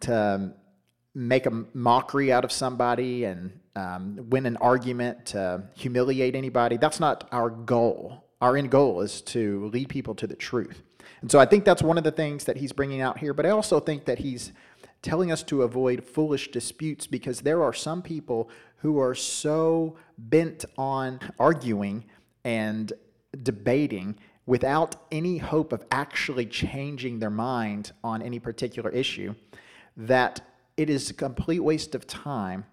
to 0.00 0.52
make 1.14 1.46
a 1.46 1.64
mockery 1.72 2.32
out 2.32 2.44
of 2.44 2.52
somebody 2.52 3.24
and 3.24 3.58
um, 3.76 4.18
win 4.30 4.46
an 4.46 4.56
argument 4.58 5.26
to 5.26 5.64
humiliate 5.74 6.34
anybody. 6.34 6.76
That's 6.76 7.00
not 7.00 7.28
our 7.32 7.50
goal. 7.50 8.24
Our 8.40 8.56
end 8.56 8.70
goal 8.70 9.00
is 9.00 9.22
to 9.22 9.66
lead 9.72 9.88
people 9.88 10.14
to 10.16 10.26
the 10.26 10.36
truth. 10.36 10.82
And 11.20 11.30
so 11.30 11.38
I 11.38 11.46
think 11.46 11.64
that's 11.64 11.82
one 11.82 11.98
of 11.98 12.04
the 12.04 12.12
things 12.12 12.44
that 12.44 12.56
he's 12.56 12.72
bringing 12.72 13.00
out 13.00 13.18
here. 13.18 13.32
But 13.32 13.46
I 13.46 13.50
also 13.50 13.80
think 13.80 14.04
that 14.04 14.18
he's 14.18 14.52
telling 15.02 15.30
us 15.30 15.42
to 15.44 15.62
avoid 15.62 16.04
foolish 16.04 16.50
disputes 16.50 17.06
because 17.06 17.40
there 17.40 17.62
are 17.62 17.72
some 17.72 18.02
people 18.02 18.50
who 18.78 18.98
are 18.98 19.14
so 19.14 19.96
bent 20.18 20.64
on 20.76 21.20
arguing 21.38 22.04
and 22.44 22.92
debating 23.42 24.16
without 24.46 24.96
any 25.10 25.38
hope 25.38 25.72
of 25.72 25.84
actually 25.90 26.46
changing 26.46 27.18
their 27.18 27.30
mind 27.30 27.92
on 28.02 28.20
any 28.20 28.38
particular 28.38 28.90
issue, 28.90 29.34
that 29.96 30.40
it 30.76 30.90
is 30.90 31.10
a 31.10 31.14
complete 31.14 31.60
waste 31.60 31.94
of 31.94 32.06
time 32.06 32.64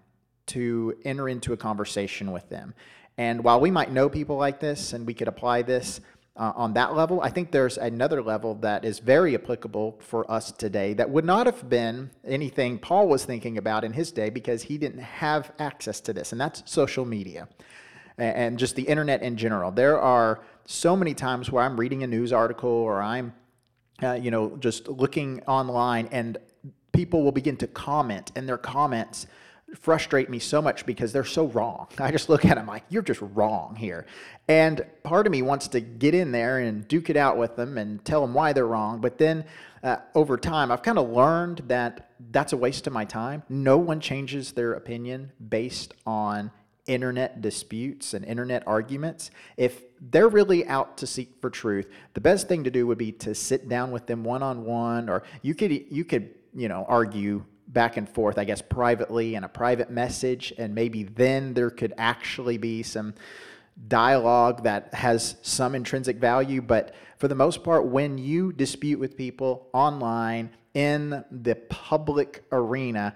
to 0.46 0.94
enter 1.04 1.28
into 1.28 1.52
a 1.52 1.56
conversation 1.56 2.32
with 2.32 2.48
them. 2.48 2.74
And 3.16 3.44
while 3.44 3.60
we 3.60 3.70
might 3.70 3.92
know 3.92 4.08
people 4.08 4.36
like 4.36 4.60
this 4.60 4.92
and 4.92 5.06
we 5.06 5.14
could 5.14 5.28
apply 5.28 5.62
this 5.62 6.00
uh, 6.36 6.52
on 6.56 6.72
that 6.74 6.94
level, 6.94 7.20
I 7.20 7.28
think 7.28 7.52
there's 7.52 7.78
another 7.78 8.22
level 8.22 8.54
that 8.56 8.84
is 8.84 8.98
very 8.98 9.34
applicable 9.34 9.98
for 10.00 10.30
us 10.30 10.50
today 10.50 10.94
that 10.94 11.10
would 11.10 11.24
not 11.24 11.46
have 11.46 11.68
been 11.68 12.10
anything 12.24 12.78
Paul 12.78 13.06
was 13.06 13.24
thinking 13.24 13.58
about 13.58 13.84
in 13.84 13.92
his 13.92 14.12
day 14.12 14.30
because 14.30 14.62
he 14.62 14.78
didn't 14.78 15.00
have 15.00 15.52
access 15.58 16.00
to 16.00 16.12
this, 16.12 16.32
and 16.32 16.40
that's 16.40 16.62
social 16.70 17.04
media 17.04 17.48
and 18.18 18.58
just 18.58 18.76
the 18.76 18.82
internet 18.82 19.22
in 19.22 19.36
general. 19.36 19.70
There 19.70 20.00
are 20.00 20.40
so 20.64 20.96
many 20.96 21.14
times 21.14 21.50
where 21.50 21.64
I'm 21.64 21.78
reading 21.78 22.02
a 22.02 22.06
news 22.06 22.32
article 22.32 22.70
or 22.70 23.02
I'm, 23.02 23.32
uh, 24.02 24.12
you 24.14 24.30
know, 24.30 24.56
just 24.58 24.88
looking 24.88 25.42
online 25.44 26.08
and 26.12 26.38
people 26.92 27.22
will 27.22 27.32
begin 27.32 27.56
to 27.56 27.66
comment, 27.66 28.30
and 28.36 28.48
their 28.48 28.58
comments 28.58 29.26
frustrate 29.80 30.28
me 30.28 30.38
so 30.38 30.60
much 30.60 30.84
because 30.84 31.12
they're 31.12 31.24
so 31.24 31.46
wrong. 31.46 31.88
I 31.98 32.10
just 32.10 32.28
look 32.28 32.44
at 32.44 32.56
them 32.56 32.66
like, 32.66 32.84
you're 32.90 33.02
just 33.02 33.20
wrong 33.22 33.74
here. 33.74 34.06
And 34.48 34.84
part 35.02 35.26
of 35.26 35.30
me 35.30 35.42
wants 35.42 35.68
to 35.68 35.80
get 35.80 36.14
in 36.14 36.32
there 36.32 36.58
and 36.58 36.86
duke 36.86 37.08
it 37.10 37.16
out 37.16 37.38
with 37.38 37.56
them 37.56 37.78
and 37.78 38.04
tell 38.04 38.20
them 38.20 38.34
why 38.34 38.52
they're 38.52 38.66
wrong. 38.66 39.00
But 39.00 39.18
then 39.18 39.44
uh, 39.82 39.96
over 40.14 40.36
time, 40.36 40.70
I've 40.70 40.82
kind 40.82 40.98
of 40.98 41.08
learned 41.10 41.62
that 41.68 42.10
that's 42.30 42.52
a 42.52 42.56
waste 42.56 42.86
of 42.86 42.92
my 42.92 43.04
time. 43.04 43.42
No 43.48 43.78
one 43.78 44.00
changes 44.00 44.52
their 44.52 44.74
opinion 44.74 45.32
based 45.48 45.94
on 46.06 46.50
internet 46.86 47.40
disputes 47.40 48.14
and 48.14 48.24
internet 48.24 48.62
arguments, 48.66 49.30
if 49.56 49.82
they're 50.00 50.28
really 50.28 50.66
out 50.66 50.96
to 50.98 51.06
seek 51.06 51.34
for 51.40 51.50
truth, 51.50 51.88
the 52.14 52.20
best 52.20 52.48
thing 52.48 52.64
to 52.64 52.70
do 52.70 52.86
would 52.86 52.98
be 52.98 53.12
to 53.12 53.34
sit 53.34 53.68
down 53.68 53.90
with 53.90 54.06
them 54.06 54.24
one 54.24 54.42
on 54.42 54.64
one, 54.64 55.08
or 55.08 55.22
you 55.42 55.54
could 55.54 55.70
you 55.70 56.04
could 56.04 56.34
you 56.54 56.68
know 56.68 56.84
argue 56.88 57.44
back 57.68 57.96
and 57.96 58.08
forth, 58.08 58.38
I 58.38 58.44
guess, 58.44 58.60
privately 58.60 59.34
in 59.34 59.44
a 59.44 59.48
private 59.48 59.90
message, 59.90 60.52
and 60.58 60.74
maybe 60.74 61.04
then 61.04 61.54
there 61.54 61.70
could 61.70 61.94
actually 61.96 62.58
be 62.58 62.82
some 62.82 63.14
dialogue 63.88 64.64
that 64.64 64.92
has 64.92 65.36
some 65.42 65.74
intrinsic 65.74 66.18
value, 66.18 66.60
but 66.60 66.94
for 67.16 67.28
the 67.28 67.34
most 67.34 67.62
part, 67.62 67.86
when 67.86 68.18
you 68.18 68.52
dispute 68.52 68.98
with 68.98 69.16
people 69.16 69.68
online 69.72 70.50
in 70.74 71.24
the 71.30 71.54
public 71.54 72.44
arena, 72.52 73.14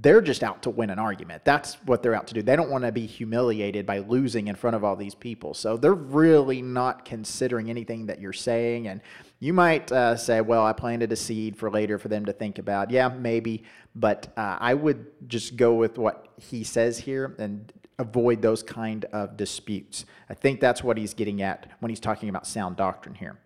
they're 0.00 0.22
just 0.22 0.42
out 0.42 0.62
to 0.62 0.70
win 0.70 0.88
an 0.88 0.98
argument. 0.98 1.44
That's 1.44 1.74
what 1.84 2.02
they're 2.02 2.14
out 2.14 2.26
to 2.28 2.34
do. 2.34 2.40
They 2.40 2.56
don't 2.56 2.70
want 2.70 2.84
to 2.84 2.92
be 2.92 3.04
humiliated 3.04 3.84
by 3.84 3.98
losing 3.98 4.48
in 4.48 4.56
front 4.56 4.74
of 4.74 4.82
all 4.82 4.96
these 4.96 5.14
people. 5.14 5.52
So 5.52 5.76
they're 5.76 5.92
really 5.92 6.62
not 6.62 7.04
considering 7.04 7.68
anything 7.68 8.06
that 8.06 8.18
you're 8.18 8.32
saying. 8.32 8.88
And 8.88 9.02
you 9.40 9.52
might 9.52 9.92
uh, 9.92 10.16
say, 10.16 10.40
well, 10.40 10.64
I 10.64 10.72
planted 10.72 11.12
a 11.12 11.16
seed 11.16 11.58
for 11.58 11.70
later 11.70 11.98
for 11.98 12.08
them 12.08 12.24
to 12.24 12.32
think 12.32 12.58
about. 12.58 12.90
Yeah, 12.90 13.08
maybe. 13.08 13.64
But 13.94 14.32
uh, 14.38 14.56
I 14.58 14.72
would 14.72 15.06
just 15.28 15.56
go 15.56 15.74
with 15.74 15.98
what 15.98 16.28
he 16.38 16.64
says 16.64 16.98
here 16.98 17.36
and 17.38 17.70
avoid 17.98 18.40
those 18.40 18.62
kind 18.62 19.04
of 19.12 19.36
disputes. 19.36 20.06
I 20.30 20.34
think 20.34 20.60
that's 20.60 20.82
what 20.82 20.96
he's 20.96 21.12
getting 21.12 21.42
at 21.42 21.70
when 21.80 21.90
he's 21.90 22.00
talking 22.00 22.30
about 22.30 22.46
sound 22.46 22.76
doctrine 22.76 23.14
here. 23.14 23.38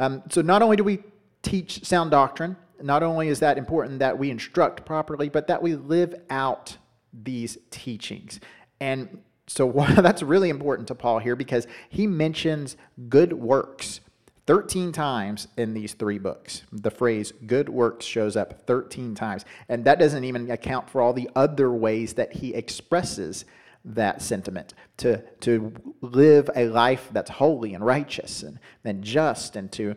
Um, 0.00 0.24
so 0.28 0.42
not 0.42 0.60
only 0.60 0.76
do 0.76 0.82
we 0.82 1.04
teach 1.42 1.84
sound 1.84 2.10
doctrine, 2.10 2.56
not 2.84 3.02
only 3.02 3.28
is 3.28 3.40
that 3.40 3.56
important 3.56 3.98
that 4.00 4.18
we 4.18 4.30
instruct 4.30 4.84
properly, 4.84 5.28
but 5.30 5.46
that 5.46 5.62
we 5.62 5.74
live 5.74 6.14
out 6.28 6.76
these 7.12 7.56
teachings. 7.70 8.40
And 8.78 9.22
so 9.46 9.70
that's 9.96 10.22
really 10.22 10.50
important 10.50 10.88
to 10.88 10.94
Paul 10.94 11.18
here 11.18 11.34
because 11.34 11.66
he 11.88 12.06
mentions 12.06 12.76
good 13.08 13.32
works 13.32 14.00
13 14.46 14.92
times 14.92 15.48
in 15.56 15.72
these 15.72 15.94
three 15.94 16.18
books. 16.18 16.64
The 16.70 16.90
phrase 16.90 17.32
good 17.46 17.70
works 17.70 18.04
shows 18.04 18.36
up 18.36 18.66
13 18.66 19.14
times. 19.14 19.46
And 19.70 19.86
that 19.86 19.98
doesn't 19.98 20.24
even 20.24 20.50
account 20.50 20.90
for 20.90 21.00
all 21.00 21.14
the 21.14 21.30
other 21.34 21.70
ways 21.72 22.12
that 22.14 22.34
he 22.34 22.52
expresses 22.52 23.46
that 23.86 24.20
sentiment 24.20 24.74
to, 24.98 25.22
to 25.40 25.72
live 26.02 26.50
a 26.54 26.66
life 26.66 27.08
that's 27.12 27.30
holy 27.30 27.72
and 27.72 27.84
righteous 27.84 28.42
and, 28.42 28.58
and 28.84 29.02
just 29.02 29.56
and 29.56 29.72
to, 29.72 29.94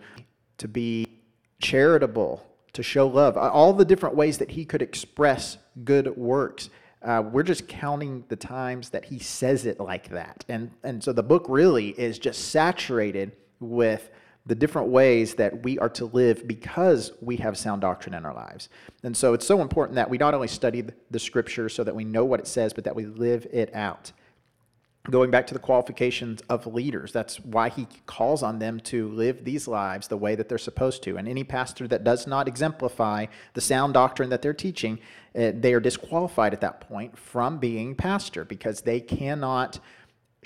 to 0.58 0.67
be 0.70 1.08
charitable, 1.60 2.46
to 2.77 2.84
show 2.84 3.07
love, 3.07 3.36
all 3.38 3.74
the 3.74 3.84
different 3.84 4.15
ways 4.15 4.38
that 4.38 4.51
he 4.51 4.63
could 4.63 4.84
express 4.84 5.57
good 5.84 6.15
works. 6.15 6.69
Uh, 7.01 7.24
we're 7.31 7.41
just 7.41 7.67
counting 7.67 8.24
the 8.27 8.36
times 8.36 8.91
that 8.91 9.05
he 9.05 9.17
says 9.17 9.65
it 9.65 9.79
like 9.79 10.10
that. 10.10 10.46
And, 10.48 10.69
and 10.84 11.03
so 11.03 11.12
the 11.12 11.24
book 11.24 11.46
really 11.50 11.89
is 11.89 12.19
just 12.19 12.50
saturated 12.50 13.31
with 13.60 14.12
the 14.46 14.53
different 14.53 14.89
ways 14.89 15.34
that 15.36 15.63
we 15.63 15.79
are 15.79 15.89
to 15.89 16.05
live 16.05 16.48
because 16.48 17.12
we 17.19 17.36
have 17.38 17.57
sound 17.57 17.81
doctrine 17.81 18.13
in 18.13 18.24
our 18.25 18.34
lives. 18.36 18.69
And 19.01 19.17
so 19.17 19.34
it's 19.34 19.46
so 19.46 19.62
important 19.62 19.96
that 19.96 20.07
we 20.07 20.19
not 20.19 20.36
only 20.36 20.48
study 20.48 20.86
the 21.10 21.19
scripture 21.19 21.69
so 21.69 21.84
that 21.84 21.96
we 21.96 22.05
know 22.05 22.25
what 22.25 22.39
it 22.39 22.48
says, 22.48 22.74
but 22.74 22.84
that 22.84 22.96
we 22.96 23.07
live 23.07 23.48
it 23.51 23.74
out. 23.74 24.12
Going 25.10 25.32
back 25.32 25.48
to 25.48 25.54
the 25.54 25.60
qualifications 25.60 26.42
of 26.50 26.68
leaders, 26.68 27.14
that's 27.14 27.40
why 27.40 27.70
he 27.70 27.88
calls 28.06 28.44
on 28.44 28.60
them 28.60 28.80
to 28.82 29.08
live 29.08 29.46
these 29.46 29.68
lives 29.68 30.10
the 30.10 30.18
way 30.18 30.36
that 30.36 30.50
they're 30.50 30.58
supposed 30.58 31.02
to. 31.04 31.16
And 31.16 31.30
any 31.30 31.46
pastor 31.46 31.88
that 31.88 32.04
does 32.04 32.28
not 32.28 32.48
exemplify 32.48 33.28
the 33.54 33.62
sound 33.62 33.94
doctrine 33.94 34.30
that 34.32 34.42
they're 34.42 34.54
teaching, 34.54 35.00
eh, 35.34 35.54
they 35.56 35.74
are 35.74 35.80
disqualified 35.80 36.54
at 36.54 36.60
that 36.62 36.82
point 36.82 37.18
from 37.18 37.58
being 37.58 37.96
pastor 37.96 38.44
because 38.44 38.82
they 38.82 39.00
cannot 39.00 39.80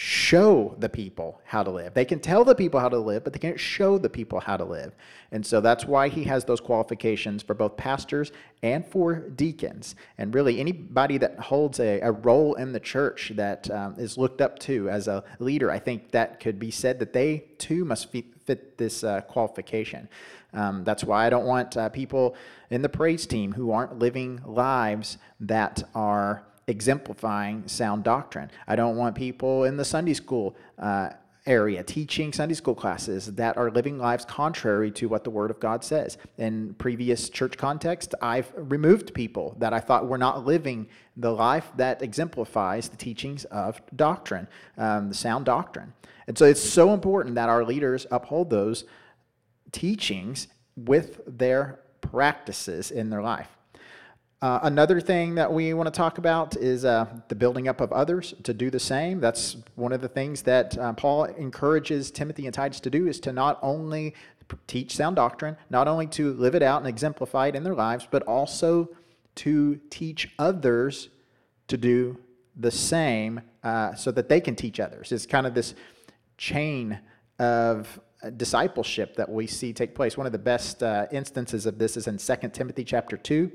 show 0.04 0.76
the 0.80 0.90
people 0.90 1.40
how 1.44 1.62
to 1.62 1.70
live. 1.70 1.94
They 1.94 2.06
can 2.06 2.20
tell 2.20 2.44
the 2.44 2.56
people 2.56 2.80
how 2.80 2.90
to 2.90 2.98
live, 2.98 3.24
but 3.24 3.34
they 3.34 3.40
can't 3.40 3.60
show 3.60 4.00
the 4.00 4.10
people 4.10 4.40
how 4.40 4.58
to 4.58 4.64
live. 4.64 4.96
And 5.32 5.46
so 5.46 5.62
that's 5.62 5.86
why 5.86 6.10
he 6.10 6.24
has 6.24 6.44
those 6.44 6.60
qualifications 6.60 7.44
for 7.44 7.54
both 7.54 7.78
pastors 7.78 8.32
and 8.64 8.84
for 8.84 9.30
deacons. 9.30 9.94
And 10.18 10.34
really, 10.34 10.60
anybody 10.60 11.20
that 11.20 11.38
holds 11.38 11.80
a, 11.80 12.00
a 12.00 12.14
role 12.14 12.56
in 12.56 12.72
the 12.72 12.80
church 12.80 13.34
that 13.36 13.70
um, 13.70 13.94
is 14.00 14.18
looked 14.18 14.42
up 14.42 14.58
to 14.60 14.90
as 14.90 15.08
a 15.08 15.24
leader, 15.38 15.70
I 15.70 15.78
think 15.78 16.10
that 16.12 16.40
could 16.40 16.58
be 16.58 16.72
said 16.72 16.98
that 16.98 17.14
they 17.14 17.46
too 17.60 17.86
must 17.86 18.12
fit, 18.12 18.26
fit 18.44 18.80
this 18.80 19.04
uh, 19.04 19.22
qualification. 19.22 20.10
Um, 20.52 20.84
that's 20.84 21.04
why 21.04 21.28
I 21.28 21.30
don't 21.30 21.46
want 21.46 21.78
uh, 21.78 21.90
people 21.90 22.36
in 22.72 22.82
the 22.82 22.90
praise 22.90 23.28
team 23.28 23.52
who 23.52 23.72
aren't 23.72 24.00
living 24.00 24.42
lives 24.46 25.20
that 25.42 25.84
are 25.94 26.42
exemplifying 26.72 27.68
sound 27.68 28.04
doctrine. 28.04 28.50
I 28.68 28.76
don't 28.76 28.98
want 28.98 29.16
people 29.16 29.66
in 29.66 29.78
the 29.78 29.86
Sunday 29.86 30.16
school 30.16 30.56
uh, 30.80 31.10
area 31.46 31.84
teaching 31.84 32.32
Sunday 32.32 32.54
school 32.54 32.76
classes 32.76 33.26
that 33.34 33.58
are 33.58 33.72
living 33.72 33.98
lives 33.98 34.26
contrary 34.26 34.92
to 34.92 35.08
what 35.08 35.24
the 35.24 35.30
Word 35.30 35.50
of 35.50 35.60
God 35.60 35.84
says. 35.84 36.18
In 36.38 36.76
previous 36.76 37.30
church 37.30 37.58
context, 37.58 38.14
I've 38.22 38.52
removed 38.56 39.14
people 39.14 39.56
that 39.60 39.74
I 39.74 39.80
thought 39.80 40.08
were 40.08 40.20
not 40.20 40.46
living 40.46 40.88
the 41.18 41.32
life 41.32 41.72
that 41.78 42.02
exemplifies 42.02 42.90
the 42.90 42.98
teachings 42.98 43.46
of 43.46 43.82
doctrine, 43.96 44.48
um, 44.78 45.10
the 45.10 45.16
sound 45.16 45.46
doctrine. 45.46 45.94
And 46.28 46.38
so 46.38 46.46
it's 46.46 46.62
so 46.62 46.94
important 46.94 47.36
that 47.36 47.50
our 47.50 47.66
leaders 47.66 48.06
uphold 48.12 48.50
those 48.50 48.86
teachings 49.72 50.48
with 50.76 51.22
their 51.26 51.80
practices 52.02 52.92
in 52.92 53.10
their 53.10 53.22
life. 53.22 53.50
Uh, 54.42 54.60
another 54.64 55.00
thing 55.00 55.36
that 55.36 55.54
we 55.54 55.72
want 55.76 55.86
to 55.86 55.96
talk 55.96 56.18
about 56.18 56.58
is 56.58 56.84
uh, 56.84 57.06
the 57.28 57.36
building 57.36 57.68
up 57.68 57.80
of 57.80 57.92
others 57.92 58.34
to 58.42 58.56
do 58.56 58.72
the 58.72 58.80
same. 58.80 59.20
That's 59.20 59.58
one 59.76 59.94
of 59.94 60.02
the 60.02 60.08
things 60.08 60.42
that 60.44 60.76
uh, 60.80 60.94
Paul 60.94 61.26
encourages 61.26 62.10
Timothy 62.10 62.48
and 62.48 62.54
Titus 62.54 62.80
to 62.80 62.90
do 62.90 63.06
is 63.06 63.20
to 63.20 63.32
not 63.32 63.60
only 63.62 64.16
teach 64.66 64.96
sound 64.96 65.18
doctrine, 65.18 65.58
not 65.70 65.88
only 65.88 66.08
to 66.08 66.34
live 66.34 66.56
it 66.56 66.64
out 66.64 66.82
and 66.82 66.88
exemplify 66.88 67.48
it 67.48 67.56
in 67.56 67.64
their 67.64 67.76
lives, 67.76 68.08
but 68.10 68.24
also 68.24 68.90
to 69.36 69.80
teach 69.92 70.32
others 70.40 71.10
to 71.68 71.78
do 71.78 72.18
the 72.56 72.72
same 72.72 73.42
uh, 73.64 73.94
so 73.94 74.10
that 74.10 74.28
they 74.28 74.42
can 74.42 74.56
teach 74.56 74.80
others. 74.80 75.12
It's 75.12 75.28
kind 75.28 75.46
of 75.46 75.54
this 75.54 75.76
chain 76.40 77.00
of 77.38 78.00
discipleship 78.38 79.16
that 79.18 79.30
we 79.30 79.46
see 79.46 79.72
take 79.72 79.94
place. 79.94 80.18
One 80.18 80.26
of 80.26 80.32
the 80.32 80.40
best 80.40 80.82
uh, 80.82 81.06
instances 81.12 81.68
of 81.68 81.78
this 81.78 81.96
is 81.96 82.08
in 82.08 82.18
2 82.18 82.50
Timothy 82.50 82.84
chapter 82.84 83.18
2. 83.18 83.52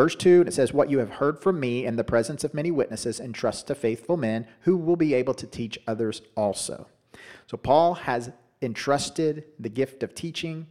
Verse 0.00 0.16
2, 0.16 0.44
it 0.46 0.54
says, 0.54 0.72
What 0.72 0.88
you 0.88 1.00
have 1.00 1.10
heard 1.10 1.42
from 1.42 1.60
me 1.60 1.84
in 1.84 1.96
the 1.96 2.04
presence 2.04 2.42
of 2.42 2.54
many 2.54 2.70
witnesses, 2.70 3.20
entrust 3.20 3.66
to 3.66 3.74
faithful 3.74 4.16
men 4.16 4.46
who 4.60 4.78
will 4.78 4.96
be 4.96 5.12
able 5.12 5.34
to 5.34 5.46
teach 5.46 5.78
others 5.86 6.22
also. 6.38 6.86
So 7.48 7.58
Paul 7.58 7.92
has 7.92 8.32
entrusted 8.62 9.44
the 9.58 9.68
gift 9.68 10.02
of 10.02 10.14
teaching 10.14 10.68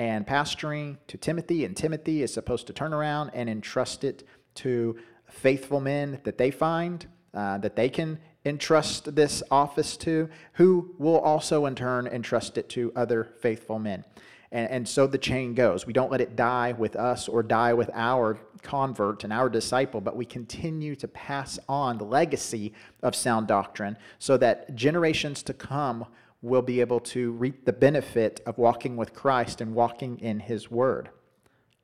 and 0.00 0.26
pastoring 0.26 0.98
to 1.06 1.16
Timothy, 1.16 1.64
and 1.64 1.76
Timothy 1.76 2.24
is 2.24 2.34
supposed 2.34 2.66
to 2.66 2.72
turn 2.72 2.92
around 2.92 3.30
and 3.34 3.48
entrust 3.48 4.02
it 4.02 4.26
to 4.56 4.96
faithful 5.28 5.78
men 5.78 6.20
that 6.24 6.36
they 6.36 6.50
find, 6.50 7.06
uh, 7.34 7.58
that 7.58 7.76
they 7.76 7.88
can 7.88 8.18
entrust 8.44 9.14
this 9.14 9.44
office 9.48 9.96
to, 9.98 10.28
who 10.54 10.92
will 10.98 11.20
also 11.20 11.66
in 11.66 11.76
turn 11.76 12.08
entrust 12.08 12.58
it 12.58 12.68
to 12.70 12.90
other 12.96 13.28
faithful 13.38 13.78
men. 13.78 14.02
And, 14.52 14.70
and 14.70 14.88
so 14.88 15.06
the 15.06 15.18
chain 15.18 15.54
goes. 15.54 15.86
We 15.86 15.94
don't 15.94 16.12
let 16.12 16.20
it 16.20 16.36
die 16.36 16.72
with 16.72 16.94
us 16.94 17.26
or 17.26 17.42
die 17.42 17.72
with 17.72 17.90
our 17.94 18.38
convert 18.62 19.24
and 19.24 19.32
our 19.32 19.48
disciple, 19.48 20.00
but 20.00 20.14
we 20.14 20.26
continue 20.26 20.94
to 20.96 21.08
pass 21.08 21.58
on 21.68 21.98
the 21.98 22.04
legacy 22.04 22.74
of 23.02 23.16
sound 23.16 23.48
doctrine 23.48 23.96
so 24.18 24.36
that 24.36 24.76
generations 24.76 25.42
to 25.44 25.54
come 25.54 26.06
will 26.42 26.62
be 26.62 26.80
able 26.80 27.00
to 27.00 27.32
reap 27.32 27.64
the 27.64 27.72
benefit 27.72 28.40
of 28.46 28.58
walking 28.58 28.96
with 28.96 29.14
Christ 29.14 29.60
and 29.60 29.74
walking 29.74 30.18
in 30.20 30.38
his 30.38 30.70
word. 30.70 31.08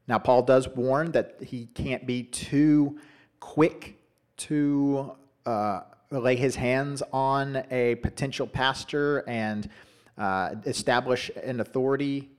Now, 0.07 0.19
Paul 0.19 0.43
does 0.43 0.69
warn 0.69 1.13
that 1.13 1.37
he 1.43 1.67
can't 1.67 2.07
be 2.07 2.23
too 2.23 2.99
quick 3.41 3.97
to 4.39 5.13
uh, 5.47 5.81
lay 6.11 6.37
his 6.37 6.57
hands 6.57 7.03
on 7.13 7.65
a 7.71 7.95
potential 7.97 8.47
pastor 8.47 9.25
and 9.29 9.69
uh, 10.17 10.55
establish 10.67 11.31
an 11.43 11.61
authority 11.61 12.31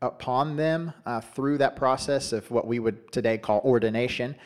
upon 0.00 0.56
them 0.56 0.92
uh, 1.06 1.20
through 1.20 1.58
that 1.58 1.76
process 1.76 2.32
of 2.32 2.50
what 2.50 2.66
we 2.66 2.78
would 2.78 3.10
today 3.12 3.38
call 3.38 3.60
ordination. 3.64 4.36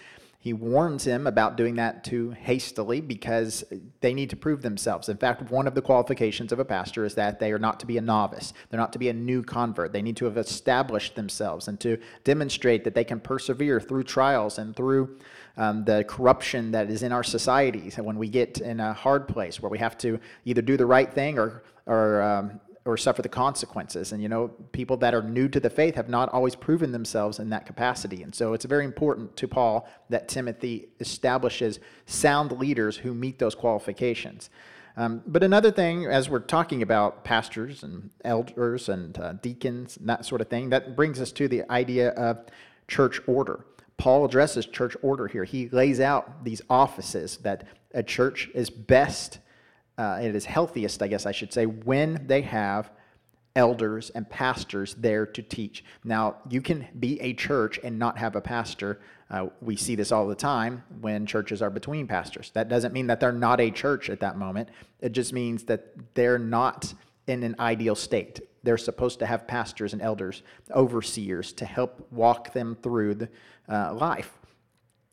He 0.42 0.52
warns 0.52 1.04
him 1.04 1.28
about 1.28 1.56
doing 1.56 1.76
that 1.76 2.02
too 2.02 2.30
hastily 2.32 3.00
because 3.00 3.62
they 4.00 4.12
need 4.12 4.28
to 4.30 4.36
prove 4.36 4.60
themselves. 4.60 5.08
In 5.08 5.16
fact, 5.16 5.52
one 5.52 5.68
of 5.68 5.76
the 5.76 5.82
qualifications 5.82 6.50
of 6.50 6.58
a 6.58 6.64
pastor 6.64 7.04
is 7.04 7.14
that 7.14 7.38
they 7.38 7.52
are 7.52 7.60
not 7.60 7.78
to 7.78 7.86
be 7.86 7.96
a 7.96 8.00
novice. 8.00 8.52
They're 8.68 8.80
not 8.80 8.92
to 8.94 8.98
be 8.98 9.08
a 9.08 9.12
new 9.12 9.44
convert. 9.44 9.92
They 9.92 10.02
need 10.02 10.16
to 10.16 10.24
have 10.24 10.36
established 10.36 11.14
themselves 11.14 11.68
and 11.68 11.78
to 11.78 11.96
demonstrate 12.24 12.82
that 12.82 12.96
they 12.96 13.04
can 13.04 13.20
persevere 13.20 13.78
through 13.80 14.02
trials 14.02 14.58
and 14.58 14.74
through 14.74 15.16
um, 15.56 15.84
the 15.84 16.02
corruption 16.08 16.72
that 16.72 16.90
is 16.90 17.04
in 17.04 17.12
our 17.12 17.22
societies. 17.22 17.98
And 17.98 18.04
when 18.04 18.18
we 18.18 18.28
get 18.28 18.60
in 18.60 18.80
a 18.80 18.92
hard 18.92 19.28
place 19.28 19.62
where 19.62 19.70
we 19.70 19.78
have 19.78 19.96
to 19.98 20.18
either 20.44 20.60
do 20.60 20.76
the 20.76 20.86
right 20.86 21.12
thing 21.12 21.38
or, 21.38 21.62
or 21.86 22.20
um, 22.20 22.60
or 22.84 22.96
suffer 22.96 23.22
the 23.22 23.28
consequences. 23.28 24.12
And 24.12 24.22
you 24.22 24.28
know, 24.28 24.48
people 24.72 24.96
that 24.98 25.14
are 25.14 25.22
new 25.22 25.48
to 25.48 25.60
the 25.60 25.70
faith 25.70 25.94
have 25.94 26.08
not 26.08 26.28
always 26.30 26.56
proven 26.56 26.92
themselves 26.92 27.38
in 27.38 27.50
that 27.50 27.66
capacity. 27.66 28.22
And 28.22 28.34
so 28.34 28.54
it's 28.54 28.64
very 28.64 28.84
important 28.84 29.36
to 29.36 29.48
Paul 29.48 29.88
that 30.08 30.28
Timothy 30.28 30.88
establishes 30.98 31.78
sound 32.06 32.52
leaders 32.52 32.96
who 32.96 33.14
meet 33.14 33.38
those 33.38 33.54
qualifications. 33.54 34.50
Um, 34.96 35.22
but 35.26 35.42
another 35.42 35.70
thing, 35.70 36.06
as 36.06 36.28
we're 36.28 36.40
talking 36.40 36.82
about 36.82 37.24
pastors 37.24 37.82
and 37.82 38.10
elders 38.24 38.88
and 38.88 39.16
uh, 39.18 39.32
deacons 39.34 39.96
and 39.96 40.08
that 40.08 40.26
sort 40.26 40.40
of 40.40 40.48
thing, 40.48 40.70
that 40.70 40.96
brings 40.96 41.20
us 41.20 41.32
to 41.32 41.48
the 41.48 41.70
idea 41.70 42.10
of 42.10 42.44
church 42.88 43.20
order. 43.26 43.64
Paul 43.96 44.24
addresses 44.24 44.66
church 44.66 44.96
order 45.00 45.28
here. 45.28 45.44
He 45.44 45.68
lays 45.68 46.00
out 46.00 46.44
these 46.44 46.60
offices 46.68 47.38
that 47.38 47.64
a 47.94 48.02
church 48.02 48.50
is 48.54 48.68
best 48.68 49.38
uh, 49.98 50.20
it 50.22 50.34
is 50.34 50.44
healthiest, 50.44 51.02
I 51.02 51.08
guess 51.08 51.26
I 51.26 51.32
should 51.32 51.52
say, 51.52 51.66
when 51.66 52.24
they 52.26 52.42
have 52.42 52.90
elders 53.54 54.10
and 54.10 54.28
pastors 54.28 54.94
there 54.94 55.26
to 55.26 55.42
teach. 55.42 55.84
Now, 56.04 56.36
you 56.48 56.62
can 56.62 56.86
be 56.98 57.20
a 57.20 57.34
church 57.34 57.78
and 57.82 57.98
not 57.98 58.16
have 58.18 58.34
a 58.34 58.40
pastor. 58.40 59.00
Uh, 59.30 59.48
we 59.60 59.76
see 59.76 59.94
this 59.94 60.10
all 60.10 60.26
the 60.26 60.34
time 60.34 60.82
when 61.00 61.26
churches 61.26 61.60
are 61.60 61.70
between 61.70 62.06
pastors. 62.06 62.50
That 62.54 62.68
doesn't 62.68 62.92
mean 62.92 63.06
that 63.08 63.20
they're 63.20 63.32
not 63.32 63.60
a 63.60 63.70
church 63.70 64.08
at 64.08 64.20
that 64.20 64.38
moment. 64.38 64.70
It 65.00 65.12
just 65.12 65.32
means 65.32 65.64
that 65.64 66.14
they're 66.14 66.38
not 66.38 66.94
in 67.26 67.42
an 67.42 67.56
ideal 67.58 67.94
state. 67.94 68.40
They're 68.62 68.78
supposed 68.78 69.18
to 69.18 69.26
have 69.26 69.46
pastors 69.46 69.92
and 69.92 70.00
elders, 70.00 70.42
overseers, 70.70 71.52
to 71.54 71.66
help 71.66 72.06
walk 72.10 72.52
them 72.52 72.76
through 72.82 73.14
the, 73.16 73.28
uh, 73.68 73.94
life 73.94 74.38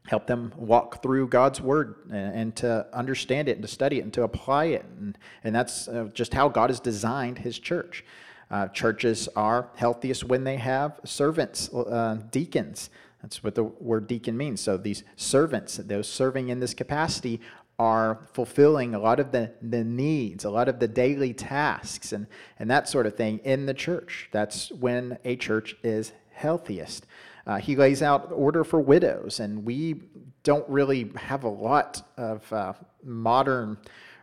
help 0.08 0.28
them 0.28 0.52
walk 0.58 1.04
through 1.04 1.28
God's 1.28 1.62
word 1.62 1.96
and, 2.12 2.36
and, 2.36 2.56
to 2.56 2.88
understand 2.94 3.48
it 3.48 3.54
and 3.54 3.62
to 3.62 3.68
study 3.68 4.00
it 4.00 4.04
and 4.04 4.14
to 4.14 4.24
apply 4.24 4.66
it. 4.66 4.86
And, 5.00 5.18
and 5.44 5.54
that's 5.54 5.88
uh, 5.88 6.10
just 6.14 6.34
how 6.34 6.50
God 6.50 6.70
has 6.70 6.80
designed 6.80 7.40
his 7.40 7.60
church. 7.60 8.04
Uh, 8.50 8.68
churches 8.70 9.30
are 9.36 9.70
healthiest 9.76 10.24
when 10.24 10.44
they 10.44 10.58
have 10.58 11.00
servants, 11.04 11.72
uh, 11.74 12.18
deacons. 12.32 12.90
That's 13.22 13.44
what 13.44 13.54
the 13.54 13.64
word 13.64 14.08
deacon 14.08 14.36
means. 14.38 14.62
So 14.62 14.78
these 14.78 15.04
servants, 15.16 15.78
those 15.78 16.08
serving 16.08 16.50
in 16.50 16.60
this 16.60 16.74
capacity, 16.74 17.42
are 17.78 18.20
fulfilling 18.34 18.94
a 18.94 19.00
lot 19.00 19.20
of 19.20 19.32
the, 19.32 19.52
the 19.62 19.84
needs, 19.84 20.44
a 20.44 20.50
lot 20.50 20.68
of 20.68 20.80
the 20.80 20.88
daily 20.88 21.34
tasks, 21.34 22.12
and, 22.12 22.28
and 22.60 22.70
that 22.70 22.90
sort 22.90 23.06
of 23.06 23.16
thing 23.16 23.40
in 23.46 23.66
the 23.66 23.74
church. 23.74 24.28
That's 24.32 24.70
when 24.72 25.18
a 25.24 25.38
church 25.38 25.78
is 25.82 26.12
healthiest. 26.32 27.06
Uh, 27.50 27.58
he 27.58 27.76
lays 27.76 28.04
out 28.04 28.32
order 28.32 28.64
for 28.64 28.80
widows, 28.80 29.40
and 29.40 29.66
we 29.66 30.00
don't 30.44 30.70
really 30.70 31.12
have 31.16 31.44
a 31.46 31.50
lot 31.50 32.00
of 32.16 32.54
uh, 32.54 32.74
modern 33.04 33.76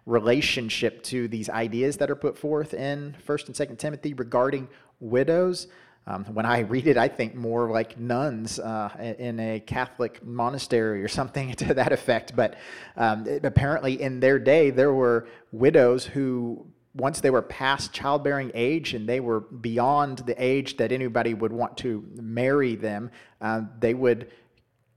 relationship 0.06 1.02
to 1.02 1.26
these 1.26 1.50
ideas 1.50 1.97
that 1.97 2.09
are 2.09 2.14
put 2.14 2.38
forth 2.38 2.73
in 2.73 3.16
1st 3.26 3.47
and 3.49 3.56
2nd 3.56 3.78
Timothy 3.78 4.14
regarding 4.14 4.68
widows. 5.00 5.66
Um, 6.06 6.25
when 6.26 6.47
I 6.47 6.61
read 6.61 6.87
it, 6.87 6.97
I 6.97 7.09
think 7.09 7.35
more 7.35 7.68
like 7.68 7.99
nuns 7.99 8.61
uh, 8.61 8.90
in 9.18 9.40
a 9.40 9.59
Catholic 9.59 10.25
monastery 10.25 11.02
or 11.02 11.09
something 11.09 11.52
to 11.56 11.75
that 11.75 11.90
effect. 11.90 12.37
But 12.37 12.54
um, 12.97 13.26
apparently, 13.42 14.00
in 14.00 14.21
their 14.21 14.38
day, 14.38 14.71
there 14.71 14.92
were 14.92 15.26
widows 15.50 16.04
who, 16.04 16.64
once 16.96 17.20
they 17.20 17.30
were 17.30 17.42
past 17.42 17.92
childbearing 17.92 18.50
age 18.54 18.94
and 18.94 19.08
they 19.08 19.20
were 19.20 19.40
beyond 19.40 20.18
the 20.20 20.42
age 20.42 20.78
that 20.78 20.92
anybody 20.92 21.34
would 21.34 21.52
want 21.52 21.76
to 21.76 22.04
marry 22.14 22.74
them, 22.74 23.10
uh, 23.40 23.60
they 23.78 23.92
would 23.92 24.30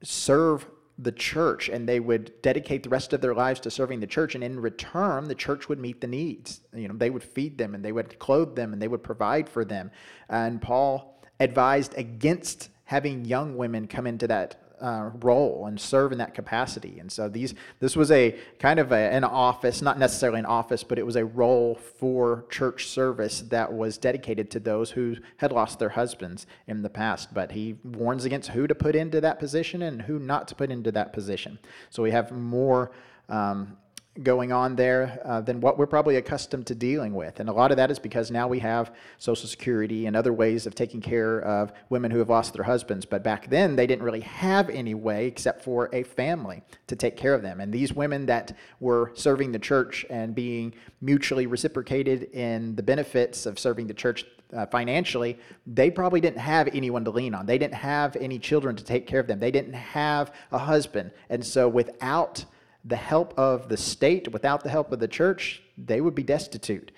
serve 0.01 0.65
the 0.97 1.11
church 1.11 1.69
and 1.69 1.87
they 1.87 1.99
would 1.99 2.41
dedicate 2.41 2.83
the 2.83 2.89
rest 2.89 3.13
of 3.13 3.21
their 3.21 3.33
lives 3.33 3.59
to 3.61 3.71
serving 3.71 3.99
the 3.99 4.07
church. 4.07 4.35
And 4.35 4.43
in 4.43 4.59
return 4.59 5.25
the 5.25 5.35
church 5.35 5.67
would 5.69 5.79
meet 5.79 6.01
the 6.01 6.07
needs. 6.07 6.61
You 6.73 6.87
know 6.87 6.95
they 6.95 7.09
would 7.09 7.23
feed 7.23 7.57
them 7.57 7.75
and 7.75 7.83
they 7.83 7.91
would 7.91 8.17
clothe 8.19 8.55
them 8.55 8.73
and 8.73 8.81
they 8.81 8.87
would 8.87 9.03
provide 9.03 9.49
for 9.49 9.65
them. 9.65 9.91
And 10.29 10.61
paul 10.61 11.21
advised 11.39 11.97
against 11.97 12.69
having 12.85 13.23
young 13.25 13.55
women 13.55 13.87
come 13.87 14.07
into 14.07 14.27
that 14.27 14.68
uh, 14.81 15.11
role 15.21 15.65
and 15.67 15.79
serve 15.79 16.11
in 16.11 16.17
that 16.17 16.33
capacity. 16.33 16.99
And 16.99 17.11
so 17.11 17.29
these, 17.29 17.53
this 17.79 17.95
was 17.95 18.11
a 18.11 18.35
kind 18.59 18.79
of 18.79 18.91
a, 18.91 18.95
an 18.95 19.23
office, 19.23 19.81
not 19.81 19.99
necessarily 19.99 20.39
an 20.39 20.45
office, 20.45 20.83
but 20.83 20.97
it 20.97 21.05
was 21.05 21.15
a 21.15 21.25
role 21.25 21.75
for 21.75 22.45
church 22.49 22.87
service 22.87 23.41
that 23.49 23.71
was 23.73 23.97
dedicated 23.97 24.49
to 24.51 24.59
those 24.59 24.91
who 24.91 25.15
had 25.37 25.51
lost 25.51 25.79
their 25.79 25.89
husbands 25.89 26.47
in 26.67 26.81
the 26.81 26.89
past. 26.89 27.33
But 27.33 27.51
he 27.51 27.77
warns 27.83 28.25
against 28.25 28.49
who 28.49 28.67
to 28.67 28.75
put 28.75 28.95
into 28.95 29.21
that 29.21 29.39
position 29.39 29.81
and 29.81 30.01
who 30.03 30.19
not 30.19 30.47
to 30.49 30.55
put 30.55 30.71
into 30.71 30.91
that 30.93 31.13
position. 31.13 31.59
So 31.89 32.03
we 32.03 32.11
have 32.11 32.31
more. 32.31 32.91
Um, 33.27 33.77
going 34.23 34.51
on 34.51 34.75
there 34.75 35.21
uh, 35.25 35.41
than 35.41 35.61
what 35.61 35.77
we're 35.77 35.85
probably 35.85 36.17
accustomed 36.17 36.67
to 36.67 36.75
dealing 36.75 37.13
with. 37.13 37.39
And 37.39 37.49
a 37.49 37.53
lot 37.53 37.71
of 37.71 37.77
that 37.77 37.91
is 37.91 37.99
because 37.99 38.31
now 38.31 38.47
we 38.47 38.59
have 38.59 38.93
Social 39.17 39.47
Security 39.47 40.05
and 40.05 40.15
other 40.15 40.33
ways 40.33 40.65
of 40.65 40.75
taking 40.75 41.01
care 41.01 41.39
of 41.41 41.71
women 41.89 42.11
who 42.11 42.19
have 42.19 42.29
lost 42.29 42.53
their 42.53 42.63
husbands. 42.63 43.05
But 43.05 43.23
back 43.23 43.49
then, 43.49 43.75
they 43.75 43.87
didn't 43.87 44.03
really 44.03 44.21
have 44.21 44.69
any 44.69 44.93
way 44.93 45.27
except 45.27 45.63
for 45.63 45.89
a 45.93 46.03
family 46.03 46.61
to 46.87 46.95
take 46.95 47.17
care 47.17 47.33
of 47.33 47.41
them. 47.41 47.61
And 47.61 47.71
these 47.71 47.93
women 47.93 48.25
that 48.25 48.55
were 48.79 49.11
serving 49.15 49.51
the 49.51 49.59
church 49.59 50.05
and 50.09 50.35
being 50.35 50.73
mutually 51.01 51.47
reciprocated 51.47 52.23
in 52.33 52.75
the 52.75 52.83
benefits 52.83 53.45
of 53.45 53.57
serving 53.57 53.87
the 53.87 53.93
church 53.93 54.25
uh, 54.51 54.65
financially, 54.65 55.37
they 55.67 55.91
probably 55.91 56.19
didn't 56.19 56.39
have 56.39 56.67
anyone 56.73 57.05
to 57.05 57.11
lean 57.11 57.33
on. 57.35 57.45
They 57.45 57.57
didn't 57.57 57.75
have 57.75 58.15
any 58.15 58.39
children 58.39 58.75
to 58.75 58.83
take 58.83 59.05
care 59.07 59.19
of 59.19 59.27
them. 59.27 59.39
They 59.39 59.51
didn't 59.51 59.73
have 59.73 60.33
a 60.51 60.57
husband. 60.57 61.11
And 61.29 61.45
so 61.45 61.69
without 61.69 62.45
the 62.85 62.95
help 62.95 63.37
of 63.37 63.69
the 63.69 63.77
state, 63.77 64.31
without 64.31 64.63
the 64.63 64.69
help 64.69 64.91
of 64.91 64.99
the 64.99 65.07
church, 65.07 65.61
they 65.77 66.01
would 66.01 66.15
be 66.15 66.23
destitute. 66.23 66.91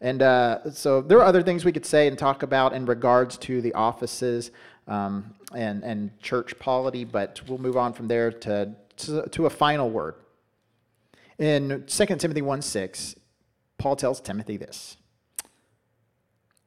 And 0.00 0.22
uh, 0.22 0.70
so 0.70 1.00
there 1.00 1.18
are 1.18 1.24
other 1.24 1.42
things 1.42 1.64
we 1.64 1.72
could 1.72 1.86
say 1.86 2.06
and 2.06 2.18
talk 2.18 2.42
about 2.42 2.74
in 2.74 2.84
regards 2.84 3.38
to 3.38 3.62
the 3.62 3.72
offices 3.74 4.50
um, 4.86 5.34
and, 5.54 5.82
and 5.82 6.18
church 6.20 6.58
polity, 6.58 7.04
but 7.04 7.40
we'll 7.48 7.58
move 7.58 7.76
on 7.76 7.92
from 7.92 8.08
there 8.08 8.30
to, 8.30 8.74
to, 8.98 9.28
to 9.28 9.46
a 9.46 9.50
final 9.50 9.90
word. 9.90 10.16
In 11.38 11.84
2 11.86 12.06
Timothy 12.16 12.42
1 12.42 12.62
6, 12.62 13.16
Paul 13.78 13.96
tells 13.96 14.20
Timothy 14.20 14.56
this 14.56 14.96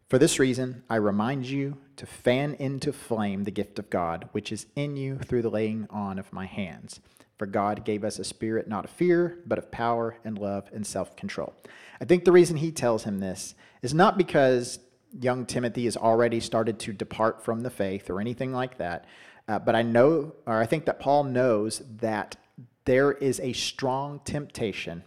For 0.09 0.17
this 0.17 0.39
reason, 0.39 0.83
I 0.89 0.95
remind 0.95 1.45
you 1.45 1.77
to 1.97 2.05
fan 2.05 2.55
into 2.55 2.93
flame 2.93 3.43
the 3.43 3.51
gift 3.51 3.79
of 3.79 3.89
God, 3.89 4.29
which 4.31 4.51
is 4.51 4.67
in 4.75 4.95
you 4.97 5.17
through 5.17 5.41
the 5.41 5.49
laying 5.49 5.87
on 5.89 6.19
of 6.19 6.31
my 6.33 6.45
hands. 6.45 6.99
For 7.39 7.45
God 7.45 7.85
gave 7.85 8.03
us 8.03 8.19
a 8.19 8.25
spirit 8.25 8.67
not 8.67 8.83
of 8.83 8.91
fear, 8.91 9.39
but 9.47 9.57
of 9.57 9.71
power 9.71 10.17
and 10.25 10.37
love 10.37 10.69
and 10.73 10.85
self 10.85 11.15
control. 11.15 11.55
I 12.01 12.05
think 12.05 12.25
the 12.25 12.33
reason 12.33 12.57
he 12.57 12.71
tells 12.71 13.05
him 13.05 13.19
this 13.19 13.55
is 13.81 13.93
not 13.93 14.17
because 14.17 14.79
young 15.17 15.45
Timothy 15.45 15.85
has 15.85 15.95
already 15.95 16.41
started 16.41 16.79
to 16.79 16.93
depart 16.93 17.43
from 17.43 17.61
the 17.61 17.69
faith 17.69 18.09
or 18.09 18.19
anything 18.19 18.51
like 18.51 18.77
that, 18.77 19.05
uh, 19.47 19.57
but 19.57 19.73
I 19.73 19.81
know, 19.81 20.35
or 20.45 20.59
I 20.59 20.65
think 20.65 20.85
that 20.85 20.99
Paul 20.99 21.23
knows 21.23 21.81
that 22.01 22.35
there 22.83 23.13
is 23.13 23.39
a 23.39 23.53
strong 23.53 24.19
temptation 24.25 25.03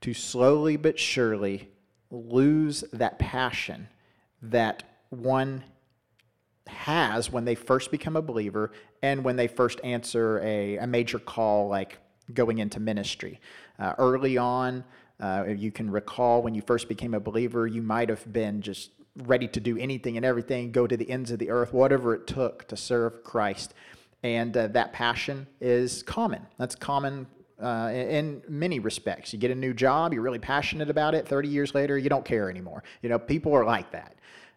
to 0.00 0.14
slowly 0.14 0.78
but 0.78 0.98
surely 0.98 1.68
lose 2.10 2.82
that 2.94 3.18
passion 3.18 3.88
that 4.40 4.84
one 5.10 5.64
has 6.72 7.30
when 7.30 7.44
they 7.44 7.54
first 7.54 7.90
become 7.90 8.16
a 8.16 8.22
believer 8.22 8.72
and 9.02 9.24
when 9.24 9.36
they 9.36 9.48
first 9.48 9.80
answer 9.84 10.40
a, 10.40 10.76
a 10.78 10.86
major 10.86 11.18
call 11.18 11.68
like 11.68 11.98
going 12.32 12.58
into 12.58 12.80
ministry. 12.80 13.40
Uh, 13.78 13.94
early 13.98 14.38
on, 14.38 14.84
uh, 15.20 15.44
you 15.48 15.70
can 15.70 15.90
recall 15.90 16.42
when 16.42 16.54
you 16.54 16.62
first 16.62 16.88
became 16.88 17.14
a 17.14 17.20
believer, 17.20 17.66
you 17.66 17.82
might 17.82 18.08
have 18.08 18.30
been 18.32 18.60
just 18.60 18.90
ready 19.24 19.46
to 19.46 19.60
do 19.60 19.76
anything 19.78 20.16
and 20.16 20.24
everything, 20.24 20.72
go 20.72 20.86
to 20.86 20.96
the 20.96 21.08
ends 21.10 21.30
of 21.30 21.38
the 21.38 21.50
earth, 21.50 21.72
whatever 21.72 22.14
it 22.14 22.26
took 22.26 22.66
to 22.68 22.76
serve 22.76 23.22
Christ. 23.22 23.74
And 24.22 24.56
uh, 24.56 24.68
that 24.68 24.92
passion 24.92 25.46
is 25.60 26.02
common. 26.02 26.46
That's 26.58 26.74
common 26.74 27.26
uh, 27.60 27.90
in 27.92 28.42
many 28.48 28.80
respects. 28.80 29.32
You 29.32 29.38
get 29.38 29.50
a 29.50 29.54
new 29.54 29.74
job, 29.74 30.12
you're 30.12 30.22
really 30.22 30.38
passionate 30.38 30.90
about 30.90 31.14
it. 31.14 31.28
30 31.28 31.48
years 31.48 31.74
later, 31.74 31.98
you 31.98 32.08
don't 32.08 32.24
care 32.24 32.50
anymore. 32.50 32.82
You 33.02 33.08
know, 33.08 33.18
people 33.18 33.54
are 33.54 33.64
like 33.64 33.90
that. 33.92 34.16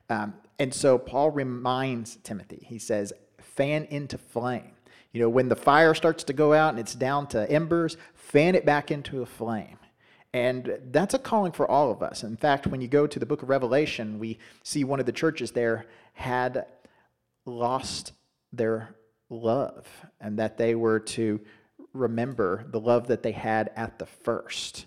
Um, 0.10 0.34
and 0.60 0.74
so 0.74 0.98
Paul 0.98 1.32
reminds 1.32 2.18
Timothy, 2.18 2.66
he 2.68 2.80
says, 2.80 3.14
fan 3.40 3.86
into 3.86 4.18
flame. 4.18 4.72
You 5.12 5.22
know, 5.22 5.30
when 5.30 5.48
the 5.48 5.56
fire 5.56 5.94
starts 5.94 6.24
to 6.26 6.34
go 6.34 6.54
out 6.54 6.72
and 6.72 6.80
it's 6.80 6.94
down 6.94 7.28
to 7.28 7.50
embers, 7.50 7.96
fan 8.14 8.56
it 8.56 8.66
back 8.66 8.92
into 8.92 9.22
a 9.22 9.26
flame. 9.26 9.78
And 10.34 10.80
that's 10.92 11.14
a 11.14 11.20
calling 11.20 11.54
for 11.54 11.70
all 11.70 11.90
of 11.90 12.04
us. 12.04 12.24
In 12.24 12.36
fact, 12.36 12.68
when 12.68 12.82
you 12.82 12.90
go 12.90 13.08
to 13.08 13.20
the 13.20 13.26
book 13.26 13.42
of 13.42 13.48
Revelation, 13.48 14.20
we 14.20 14.38
see 14.64 14.84
one 14.84 15.00
of 15.00 15.06
the 15.06 15.14
churches 15.14 15.52
there 15.52 15.86
had 16.12 16.66
lost 17.46 18.12
their 18.52 18.96
love 19.30 19.88
and 20.20 20.38
that 20.40 20.58
they 20.58 20.76
were 20.76 21.00
to 21.00 21.40
remember 21.94 22.66
the 22.70 22.80
love 22.80 23.08
that 23.08 23.24
they 23.24 23.32
had 23.32 23.72
at 23.78 23.98
the 23.98 24.06
first. 24.06 24.86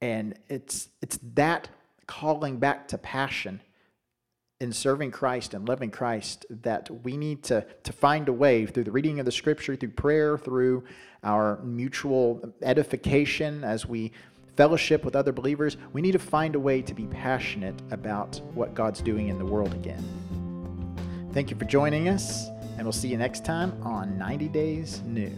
And 0.00 0.38
it's, 0.48 0.88
it's 1.02 1.18
that 1.34 1.68
calling 2.06 2.58
back 2.58 2.88
to 2.88 2.96
passion 2.96 3.60
in 4.60 4.72
serving 4.72 5.10
Christ 5.10 5.54
and 5.54 5.66
loving 5.66 5.90
Christ 5.90 6.44
that 6.62 6.90
we 7.02 7.16
need 7.16 7.42
to, 7.44 7.66
to 7.82 7.92
find 7.92 8.28
a 8.28 8.32
way 8.32 8.66
through 8.66 8.84
the 8.84 8.90
reading 8.90 9.18
of 9.18 9.24
the 9.24 9.32
scripture, 9.32 9.74
through 9.74 9.90
prayer, 9.90 10.36
through 10.36 10.84
our 11.24 11.58
mutual 11.62 12.52
edification 12.62 13.64
as 13.64 13.86
we 13.86 14.12
fellowship 14.56 15.04
with 15.04 15.16
other 15.16 15.32
believers. 15.32 15.78
We 15.94 16.02
need 16.02 16.12
to 16.12 16.18
find 16.18 16.54
a 16.54 16.60
way 16.60 16.82
to 16.82 16.94
be 16.94 17.06
passionate 17.06 17.80
about 17.90 18.40
what 18.52 18.74
God's 18.74 19.00
doing 19.00 19.28
in 19.28 19.38
the 19.38 19.46
world 19.46 19.72
again. 19.72 20.04
Thank 21.32 21.50
you 21.50 21.56
for 21.56 21.64
joining 21.64 22.08
us, 22.08 22.48
and 22.76 22.82
we'll 22.82 22.92
see 22.92 23.08
you 23.08 23.16
next 23.16 23.44
time 23.44 23.80
on 23.82 24.18
90 24.18 24.48
Days 24.48 25.00
New. 25.06 25.34